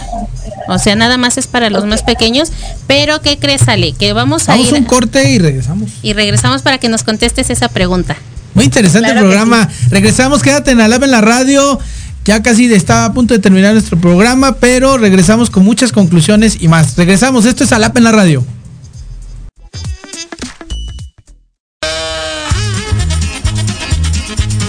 [0.67, 2.51] O sea, nada más es para los más pequeños,
[2.87, 3.93] pero ¿qué crees, Ale?
[3.93, 5.91] Que vamos a Vamos a ir un corte y regresamos.
[6.01, 8.15] y regresamos para que nos contestes esa pregunta.
[8.53, 9.69] Muy interesante Claro el que programa.
[9.89, 11.77] Regresamos, quédate en Alaba en la radio.
[12.23, 16.67] Ya casi está a punto de terminar nuestro programa, pero regresamos con muchas conclusiones y
[16.67, 16.95] más.
[16.95, 18.43] Regresamos, esto es Alapa en la radio.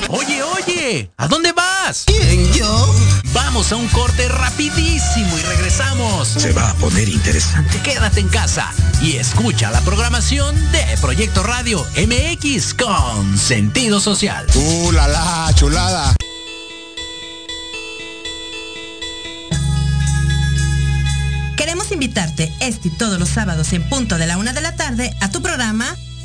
[0.09, 1.66] Oye, oye, ¿a dónde vas?
[2.05, 2.95] ¿Quién, yo?
[3.33, 6.29] Vamos a un corte rapidísimo y regresamos.
[6.29, 7.81] Se va a poner interesante.
[7.83, 14.47] Quédate en casa y escucha la programación de Proyecto Radio MX con sentido social.
[14.55, 16.15] ¡Uh, la, la, chulada!
[21.57, 25.15] Queremos invitarte este y todos los sábados en punto de la una de la tarde
[25.21, 25.97] a tu programa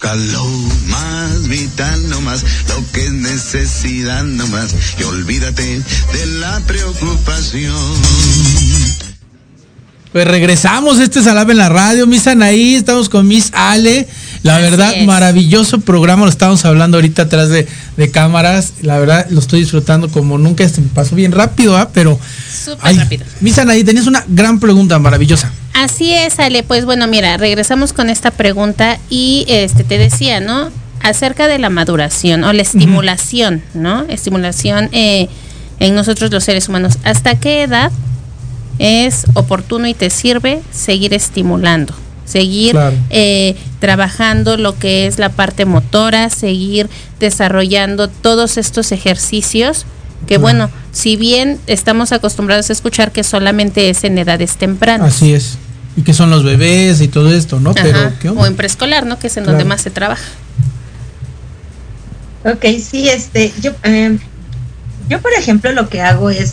[0.00, 0.46] Búscalo
[0.86, 5.82] más vital nomás, lo que es necesidad nomás, y olvídate
[6.12, 7.74] de la preocupación.
[10.12, 14.06] Pues regresamos, este es Alab en la radio, Miss Anaí, estamos con Miss Ale.
[14.44, 15.04] La Así verdad, es.
[15.04, 18.74] maravilloso programa, lo estamos hablando ahorita atrás de, de cámaras.
[18.82, 21.90] La verdad, lo estoy disfrutando como nunca, este me pasó bien rápido, ¿ah?
[21.92, 22.20] pero...
[22.64, 23.26] Súper Ay, rápido.
[23.40, 25.52] Miss Anaí, tenías una gran pregunta maravillosa.
[25.80, 26.64] Así es, Ale.
[26.64, 30.70] Pues bueno, mira, regresamos con esta pregunta y este te decía, ¿no?
[31.02, 34.02] Acerca de la maduración o la estimulación, ¿no?
[34.08, 35.28] Estimulación eh,
[35.78, 36.98] en nosotros los seres humanos.
[37.04, 37.92] ¿Hasta qué edad
[38.80, 41.94] es oportuno y te sirve seguir estimulando?
[42.24, 42.96] Seguir Claro.
[43.10, 49.86] eh, trabajando lo que es la parte motora, seguir desarrollando todos estos ejercicios
[50.26, 50.40] que Claro.
[50.42, 55.14] bueno, si bien estamos acostumbrados a escuchar que solamente es en edades tempranas.
[55.14, 55.56] Así es.
[55.98, 57.74] Y que son los bebés y todo esto, ¿no?
[57.74, 59.18] Pero, Ajá, ¿qué o en preescolar, ¿no?
[59.18, 59.58] Que es en Claro.
[59.58, 60.22] donde más se trabaja.
[62.44, 64.16] Ok, sí, este, yo, eh,
[65.08, 66.52] yo por ejemplo lo que hago es,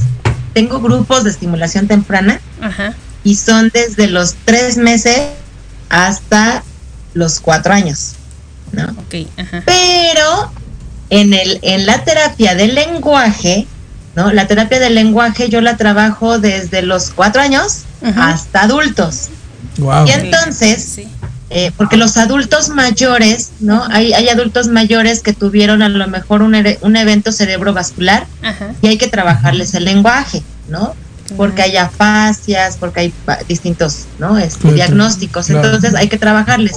[0.54, 2.96] tengo grupos de estimulación temprana Ajá.
[3.24, 5.22] y son desde los tres meses
[5.90, 6.64] hasta
[7.14, 8.14] los cuatro años,
[8.72, 8.84] ¿no?
[9.06, 9.62] Ok, ajá.
[9.64, 10.52] Pero
[11.12, 13.68] en el, en la terapia del lenguaje,
[14.16, 14.34] ¿no?
[14.34, 17.84] La terapia del lenguaje yo la trabajo desde los cuatro años
[18.18, 19.30] Hasta adultos.
[19.78, 20.08] Wow.
[20.08, 21.08] Y entonces, Sí.
[21.50, 23.84] eh, porque los adultos mayores, ¿no?
[23.92, 28.26] Hay, hay adultos mayores que tuvieron a lo mejor un, un evento cerebrovascular
[28.82, 30.96] y hay que trabajarles el lenguaje, ¿no?
[31.38, 33.14] Porque hay afasias, porque hay
[33.48, 34.38] distintos, ¿no?
[34.38, 34.76] Este, Claro.
[34.76, 35.66] diagnósticos, Claro.
[35.66, 36.76] entonces hay que trabajarles.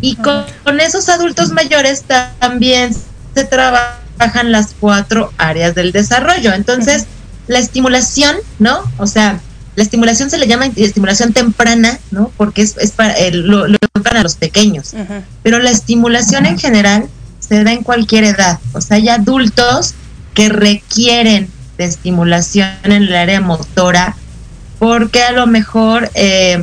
[0.00, 2.96] Y con, con esos adultos mayores ta- también
[3.34, 6.52] se trabajan las cuatro áreas del desarrollo.
[6.54, 7.04] Entonces,
[7.46, 8.80] la estimulación, ¿no?
[8.96, 9.38] O sea,
[9.80, 12.30] la estimulación se le llama estimulación temprana, ¿no?
[12.36, 14.92] Porque es, es para, eh, lo, lo para los pequeños.
[15.42, 17.08] Pero la estimulación en general
[17.38, 18.58] se da en cualquier edad.
[18.74, 19.94] O sea, hay adultos
[20.34, 24.16] que requieren de estimulación en el área motora
[24.78, 26.62] porque a lo mejor eh,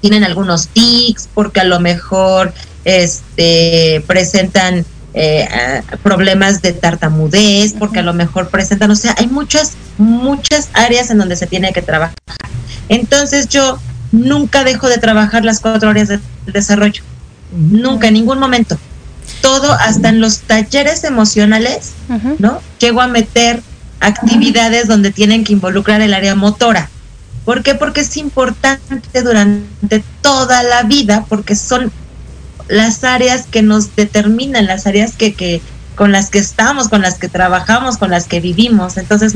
[0.00, 2.54] tienen algunos tics, porque a lo mejor
[2.86, 4.86] este, presentan
[5.18, 11.10] eh, problemas de tartamudez, porque a lo mejor presentan, o sea, hay muchas, muchas áreas
[11.10, 12.14] en donde se tiene que trabajar.
[12.90, 13.78] Entonces yo
[14.12, 17.02] nunca dejo de trabajar las cuatro áreas del desarrollo.
[17.50, 18.78] Nunca, en ningún momento.
[19.40, 21.92] Todo, hasta en los talleres emocionales.
[22.38, 22.60] ¿no?
[22.78, 23.62] Llego a meter
[24.00, 26.90] actividades donde tienen que involucrar el área motora.
[27.46, 27.74] ¿Por qué?
[27.74, 31.90] Porque es importante durante toda la vida, porque son
[32.68, 35.60] las áreas que nos determinan, las áreas que, que
[35.94, 38.96] con las que estamos, con las que trabajamos, con las que vivimos.
[38.96, 39.34] Entonces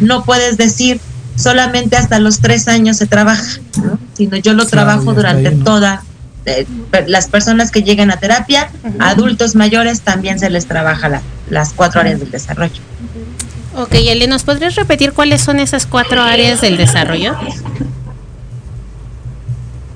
[0.00, 1.00] no puedes decir
[1.36, 3.98] solamente hasta los tres años se trabaja, ¿no?
[4.14, 6.02] sino yo lo trabajo durante toda.
[6.46, 6.66] eh,
[7.06, 8.70] las personas que llegan a terapia,
[9.00, 12.80] adultos mayores, también se les trabaja la- las cuatro áreas del desarrollo.
[13.76, 17.36] Ok, Eli, ¿nos podrías repetir cuáles son esas cuatro áreas del desarrollo?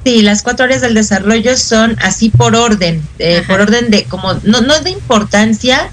[0.04, 4.34] Sí, las cuatro áreas del desarrollo son así por orden, eh, por orden de como
[4.42, 5.90] no no de importancia,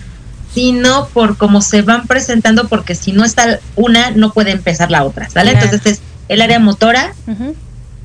[0.53, 5.03] sino por cómo se van presentando, porque si no está una no puede empezar la
[5.03, 5.51] otra, ¿sale?
[5.51, 5.65] Claro.
[5.65, 7.13] Entonces es el área motora,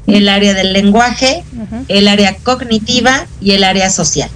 [0.06, 1.42] el área del lenguaje,
[1.88, 4.28] el área cognitiva y el área social.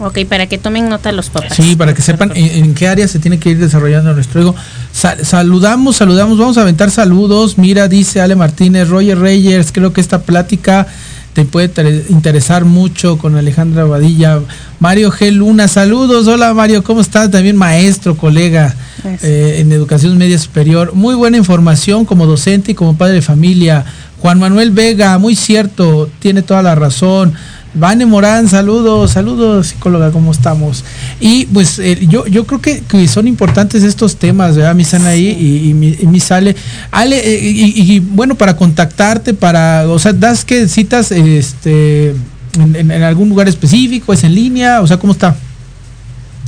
[0.00, 1.54] Ok, para que tomen nota los papás.
[1.54, 4.54] Sí, para que sepan en, en qué área se tiene que ir desarrollando nuestro ego.
[4.92, 7.58] Sa- saludamos, saludamos, vamos a aventar saludos.
[7.58, 10.86] Mira, dice Ale Martínez, Roger Reyes, creo que esta plática
[11.32, 14.40] te puede ter- interesar mucho con Alejandra Badilla.
[14.80, 15.30] Mario G.
[15.30, 16.26] Luna, saludos.
[16.26, 17.30] Hola Mario, ¿cómo estás?
[17.30, 18.74] También maestro, colega
[19.22, 20.92] eh, en educación media superior.
[20.94, 23.84] Muy buena información como docente y como padre de familia.
[24.18, 27.32] Juan Manuel Vega, muy cierto, tiene toda la razón.
[27.72, 30.84] Vane Morán, saludos, saludos, psicóloga, ¿cómo estamos?
[31.20, 34.74] Y pues eh, yo, yo creo que, que son importantes estos temas, ¿verdad?
[34.74, 36.56] Mi sana ahí y, y mi, y mi sale.
[36.90, 42.10] Ale, eh, y, y, bueno, para contactarte, para, o sea, das que citas este,
[42.58, 45.36] en, en- en algún lugar específico, es en línea, o sea, ¿cómo está?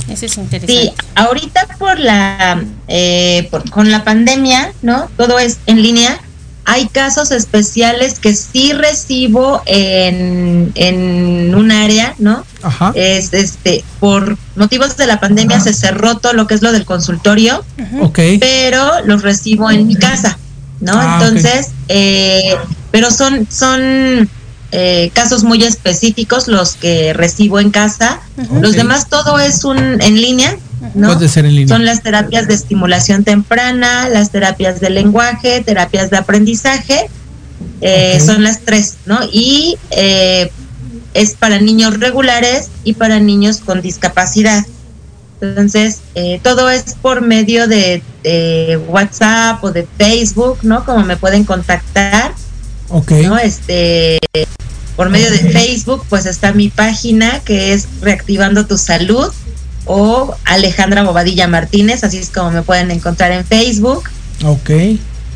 [0.09, 0.73] Ese es interesante.
[0.73, 5.09] Sí, ahorita por la eh, por- con la pandemia, ¿no?
[5.15, 6.19] Todo es en línea.
[6.65, 12.45] Hay casos especiales que sí recibo en, en un área, ¿no?
[12.61, 12.93] Ajá.
[12.95, 16.85] Es este por motivos de la pandemia se cerró todo lo que es lo del
[16.85, 17.65] consultorio,
[18.01, 18.19] Ok.
[18.39, 20.37] pero los recibo en mi casa,
[20.79, 20.93] ¿no?
[20.95, 21.19] Ah.
[21.21, 22.55] Entonces, eh,
[22.91, 24.29] pero son son
[24.71, 28.21] eh, casos muy específicos los que recibo en casa.
[28.61, 30.57] Los demás todo es un en línea,
[30.93, 31.13] ¿no?
[31.13, 31.75] Puede ser en línea.
[31.75, 37.09] Son las terapias de estimulación temprana, las terapias de lenguaje, terapias de aprendizaje,
[37.81, 39.19] eh, son las tres, ¿no?
[39.31, 40.51] Y eh,
[41.13, 44.65] es para niños regulares y para niños con discapacidad.
[45.41, 50.85] Entonces, eh, todo es por medio de, de WhatsApp o de Facebook, ¿no?
[50.85, 52.33] Como me pueden contactar,
[52.89, 53.11] Ok.
[53.23, 53.37] ¿no?
[53.37, 54.19] Este,
[54.95, 59.33] por medio de Facebook, pues está mi página que es Reactivando tu Salud
[59.85, 64.03] o Alejandra Bobadilla Martínez, así es como me pueden encontrar en Facebook,
[64.45, 64.69] Ok.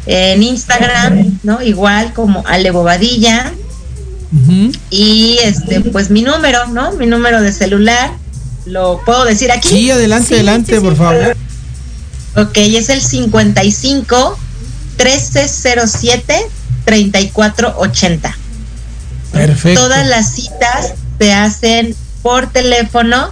[0.06, 1.62] en Instagram, ¿no?
[1.62, 3.52] Igual como Ale Bobadilla
[4.90, 6.92] y este, pues mi número, ¿no?
[6.94, 8.12] Mi número de celular,
[8.66, 9.70] ¿lo puedo decir aquí?
[9.70, 11.36] Sí, adelante, adelante, por favor.
[12.36, 14.38] Ok, es el 55
[14.98, 16.48] 1307
[16.86, 18.38] 3480.
[19.32, 19.82] Perfecto.
[19.82, 23.32] Todas las citas se hacen por teléfono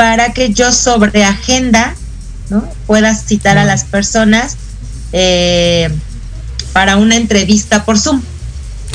[0.00, 1.94] para que yo sobre agenda
[2.48, 2.64] ¿no?
[2.86, 4.56] pueda citar a las personas
[5.12, 5.90] eh,
[6.72, 8.22] para una entrevista por Zoom.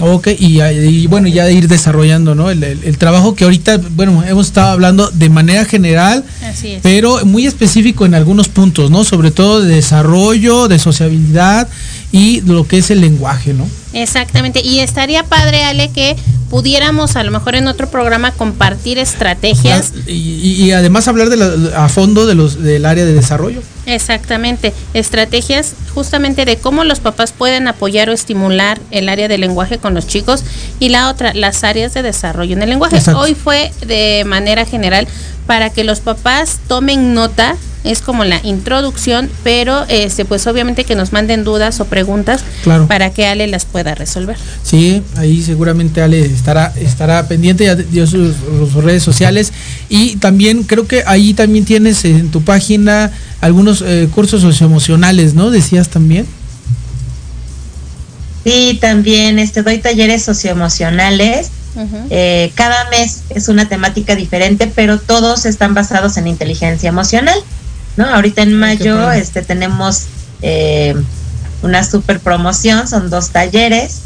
[0.01, 2.49] Ok, y, y bueno, ya de ir desarrollando, ¿no?
[2.49, 6.80] El, el- el trabajo que ahorita, bueno, hemos estado hablando de manera general, Así es.
[6.82, 9.03] pero muy específico en algunos puntos, ¿no?
[9.06, 11.68] Sobre todo de desarrollo, de sociabilidad
[12.12, 13.68] y lo que es el lenguaje, ¿no?
[13.96, 14.62] Exactamente.
[14.62, 16.16] Y estaría padre, Ale, que
[16.50, 19.93] pudiéramos a lo mejor en otro programa compartir estrategias.
[20.06, 23.62] Y, y- y además hablar de la- a fondo de los del área de desarrollo.
[23.88, 29.78] Exactamente, estrategias justamente de cómo los papás pueden apoyar o estimular el área del lenguaje
[29.80, 30.43] con los chicos
[30.80, 32.98] y la otra, las áreas de desarrollo en el lenguaje.
[32.98, 33.22] Exacto.
[33.22, 35.08] Hoy fue de manera general
[35.48, 37.56] para que los papás tomen nota,
[37.86, 42.88] es como la introducción, pero este pues obviamente que nos manden dudas o preguntas Claro.
[42.88, 44.38] para que Ale las pueda resolver.
[44.64, 49.54] Sí, ahí seguramente Ale estará, estará pendiente, ya dio sus, sus redes sociales
[49.90, 53.12] y también creo que ahí también tienes en tu página
[53.42, 55.52] algunos eh, cursos socioemocionales, ¿no?
[55.52, 56.26] Decías también.
[58.44, 61.50] Sí, también este, doy talleres socioemocionales.
[62.10, 67.38] Eh, cada mes es una temática diferente, pero todos están basados en inteligencia emocional.
[67.98, 68.06] ¿No?
[68.06, 70.04] Ahorita en mayo este, tenemos
[70.41, 70.96] eh,
[71.62, 74.00] una super promoción, son dos talleres,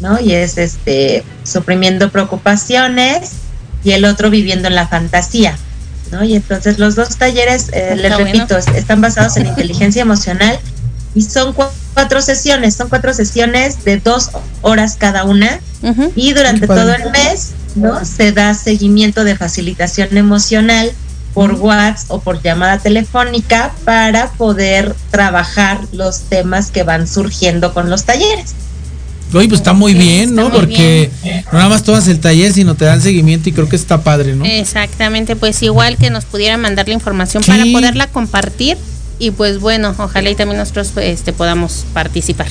[0.00, 0.20] ¿no?
[0.20, 3.30] Y es este suprimiendo preocupaciones
[3.84, 5.56] y el otro viviendo en la fantasía.
[6.10, 6.24] ¿no?
[6.24, 8.24] Y entonces los dos talleres, eh, les bueno.
[8.26, 10.58] repito, es- están basados en inteligencia emocional
[11.14, 14.30] y son cua- cuatro sesiones, son cuatro sesiones de dos
[14.62, 15.60] horas cada una
[16.16, 20.90] y durante todo el mes no se da seguimiento de facilitación emocional
[21.34, 27.88] por WhatsApp o por llamada telefónica para poder trabajar los temas que van surgiendo con
[27.90, 28.54] los talleres.
[29.32, 30.48] Oye, pues está muy bien, está ¿no?
[30.48, 31.10] muy Porque
[31.52, 34.34] no nada más tomas el taller, sino te dan seguimiento y creo que está padre,
[34.34, 34.44] ¿no?
[34.44, 37.50] Exactamente, pues igual que nos pudieran mandar la información Sí.
[37.52, 38.76] para poderla compartir
[39.20, 42.48] y pues bueno, ojalá y también nosotros este, podamos participar.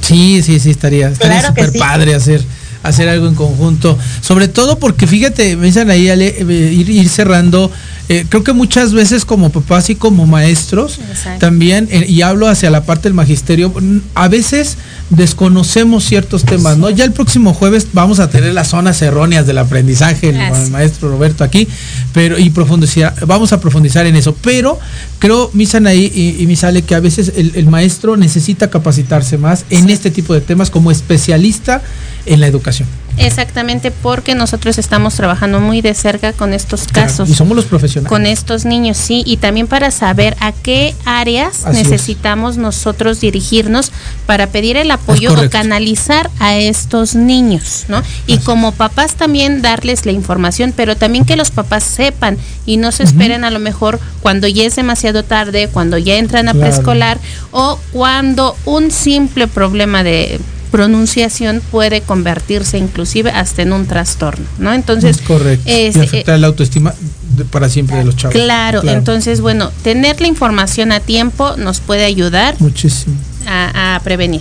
[0.00, 1.78] Sí, sí, sí, estaría, estaría Claro que súper sí.
[1.78, 2.42] padre hacer
[2.82, 3.96] hacer algo en conjunto.
[4.20, 7.70] Sobre todo porque fíjate, me dicen ahí Ale, eh, ir, ir cerrando.
[8.08, 11.38] Eh, creo que muchas veces como papás y como maestros Exacto.
[11.38, 13.72] también, eh, y hablo hacia la parte del magisterio,
[14.14, 14.76] a veces
[15.10, 16.90] desconocemos ciertos temas, ¿no?
[16.90, 20.70] Ya el próximo jueves vamos a tener las zonas erróneas del aprendizaje el- con el
[20.70, 21.68] maestro Roberto aquí,
[22.12, 24.34] pero y profundizar, vamos a profundizar en eso.
[24.42, 24.78] Pero
[25.18, 29.88] creo, Misanaí y, y Misale, que a veces el, el maestro necesita capacitarse más en
[29.90, 31.82] este tipo de temas como especialista
[32.26, 32.88] en la educación.
[33.18, 37.28] Exactamente, porque nosotros estamos trabajando muy de cerca con estos Claro, casos.
[37.28, 38.08] y somos los profesionales.
[38.08, 41.88] Con estos niños, sí, y también para saber a qué áreas Así es.
[41.88, 43.92] necesitamos nosotros dirigirnos
[44.26, 48.02] para pedir el apoyo o canalizar a estos niños, ¿no?
[48.26, 52.92] Y como papás también darles la información, pero también que los papás sepan y no
[52.92, 56.66] se esperen a lo mejor cuando ya es demasiado tarde, cuando ya entran a Claro.
[56.70, 57.18] preescolar
[57.50, 60.40] o cuando un simple problema de
[60.72, 64.72] pronunciación puede convertirse inclusive hasta en un trastorno, ¿no?
[64.72, 65.62] Entonces, Es correcto.
[65.66, 66.92] es, y eh, afectar la autoestima
[67.36, 68.34] de- para siempre de los chavos.
[68.34, 73.14] Claro, entonces bueno, tener la información a tiempo nos puede ayudar Muchísimo.
[73.46, 74.40] a, a prevenir.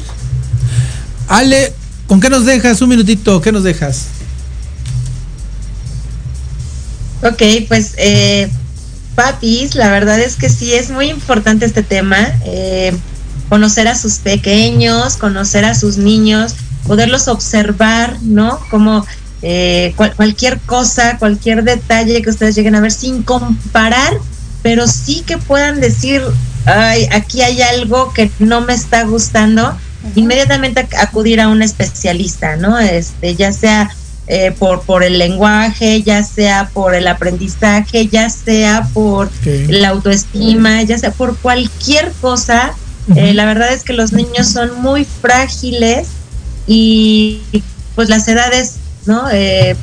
[1.27, 1.73] Ale,
[2.07, 2.81] ¿con qué nos dejas?
[2.81, 4.07] Un minutito, ¿qué nos dejas?
[7.23, 8.49] Ok, pues eh,
[9.15, 12.93] papis, la verdad es que sí es muy importante este tema, eh,
[13.51, 16.55] conocer a sus pequeños, conocer a sus niños,
[16.87, 18.61] poderlos observar, ¿no?
[18.69, 19.05] Como
[19.41, 24.13] eh, cual- cualquier cosa, cualquier detalle que ustedes lleguen a ver sin comparar,
[24.61, 26.21] pero sí que puedan decir,
[26.65, 29.77] ay, aquí hay algo que no me está gustando,
[30.15, 32.79] inmediatamente ac- acudir a un especialista, ¿no?
[32.79, 33.91] Este, ya sea
[34.27, 39.29] eh, por, por el lenguaje, ya sea por el aprendizaje, ya sea por
[39.67, 42.77] la autoestima, ya sea por cualquier cosa.
[43.15, 46.07] Eh, la verdad es que los niños son muy frágiles
[46.67, 47.41] y
[47.95, 49.29] pues las edades, ¿no?
[49.31, 49.75] Eh,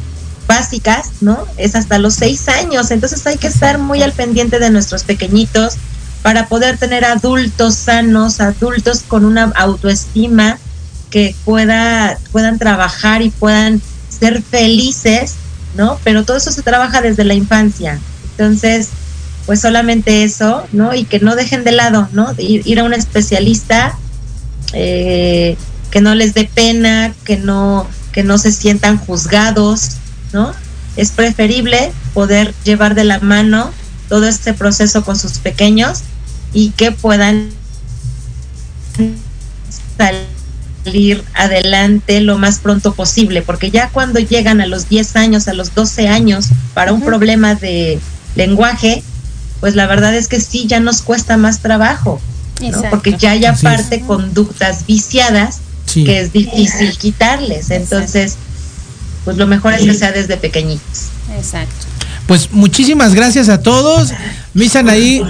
[0.46, 1.44] básicas, ¿no?
[1.56, 5.74] Es hasta los seis años, entonces hay que estar muy al pendiente de nuestros pequeñitos
[6.22, 10.58] para poder tener adultos sanos, adultos con una autoestima
[11.10, 15.34] que pueda, puedan trabajar y puedan ser felices,
[15.76, 15.98] ¿no?
[16.02, 18.00] Pero todo eso se trabaja desde la infancia.
[18.32, 18.88] Entonces,
[19.48, 20.94] pues solamente eso, ¿no?
[20.94, 22.34] Y que no dejen de lado, ¿no?
[22.34, 23.98] De ir, ir a un especialista,
[24.74, 25.56] eh,
[25.90, 29.92] que no les dé pena, que no, que no se sientan juzgados,
[30.34, 30.52] ¿no?
[30.96, 33.70] Es preferible poder llevar de la mano
[34.10, 36.00] todo este proceso con sus pequeños
[36.52, 37.48] y que puedan
[40.84, 45.54] salir adelante lo más pronto posible, porque ya cuando llegan a los 10 años, a
[45.54, 47.98] los 12 años, para un problema de
[48.34, 49.02] lenguaje,
[49.60, 52.20] pues la verdad es que sí, ya nos cuesta más trabajo,
[52.60, 52.82] ¿no?
[52.90, 56.04] Porque ya hay Así aparte conductas viciadas Sí.
[56.04, 58.36] que es difícil quitarles, entonces,
[59.24, 61.06] pues lo mejor es que sea desde pequeñitos.
[61.34, 61.86] Exacto.
[62.28, 64.10] Pues muchísimas gracias a todos.
[64.52, 65.22] Misanaí,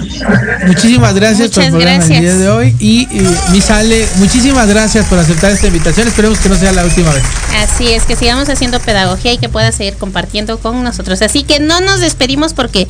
[0.67, 2.75] muchísimas gracias por el Muchas programa día de hoy.
[2.77, 6.09] Y eh, Misale, muchísimas gracias por aceptar esta invitación.
[6.09, 7.23] Esperemos que no sea la última vez.
[7.55, 11.21] Así es, que sigamos haciendo pedagogía y que pueda seguir compartiendo con nosotros.
[11.21, 12.89] Así que no nos despedimos porque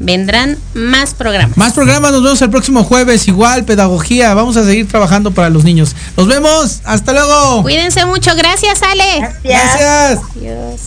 [0.00, 1.56] vendrán más programas.
[1.56, 3.28] Más programas, nos vemos el próximo jueves.
[3.28, 4.34] Igual, pedagogía.
[4.34, 5.94] Vamos a seguir trabajando para los niños.
[6.16, 6.80] Nos vemos.
[6.84, 7.62] Hasta luego.
[7.62, 8.34] Cuídense mucho.
[8.36, 9.34] Gracias, Ale.
[9.42, 10.20] Gracias.
[10.36, 10.80] Adiós.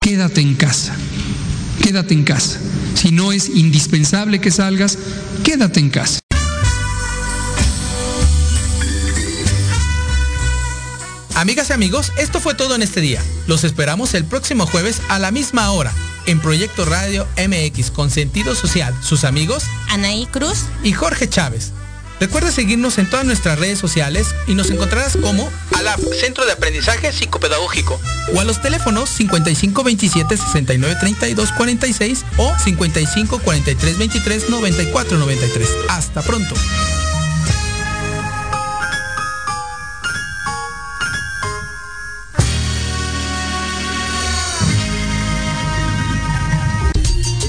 [0.00, 0.94] Quédate en casa.
[1.82, 2.58] Quédate en casa.
[2.94, 4.98] Si no es indispensable que salgas,
[5.44, 6.20] quédate en casa.
[11.36, 13.22] Amigas y amigos, esto fue todo en este día.
[13.46, 15.92] Los esperamos el próximo jueves a la misma hora
[16.24, 18.94] en Proyecto Radio MX con sentido social.
[19.02, 21.72] Sus amigos Anaí Cruz y Jorge Chávez.
[22.20, 27.12] Recuerda seguirnos en todas nuestras redes sociales y nos encontrarás como ALAP, Centro de Aprendizaje
[27.12, 28.00] Psicopedagógico,
[28.34, 35.68] o a los teléfonos 5527 69 32 46 o 55 43 23 94 93.
[35.90, 36.54] Hasta pronto.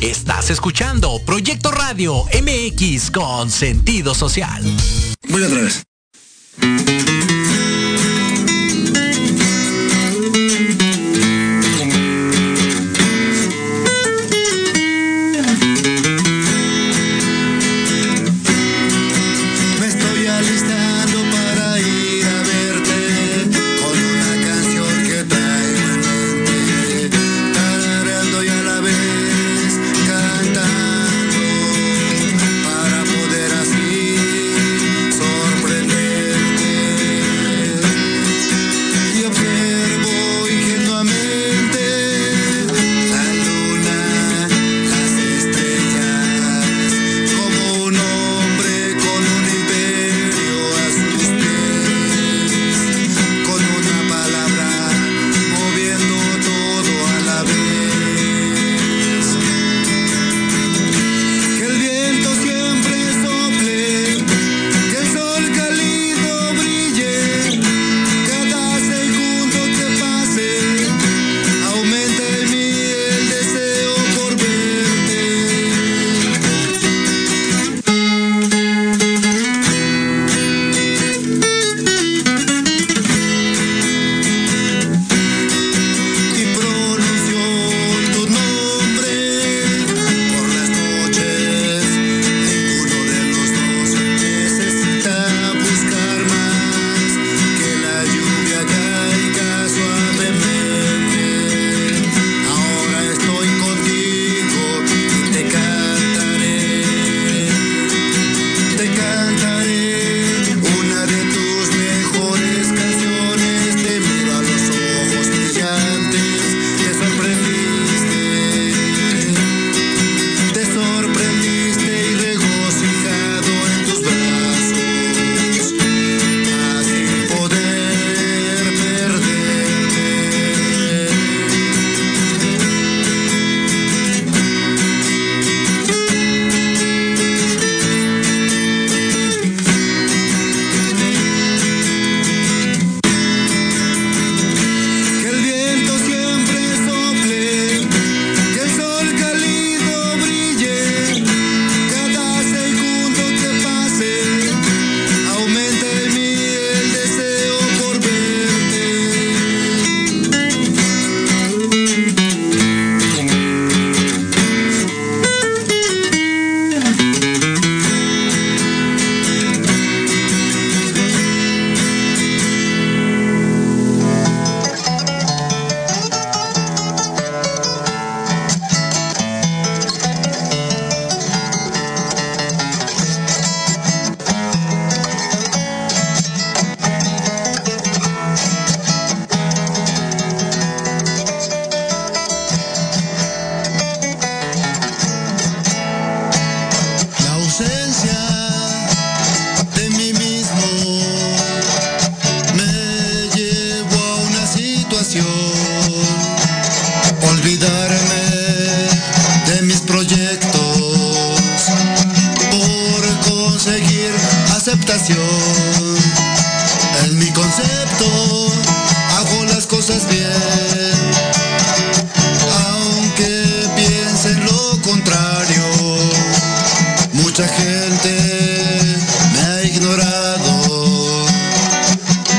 [0.01, 4.61] Estás escuchando Proyecto Radio MX con sentido social.
[5.27, 6.96] Voy otra vez.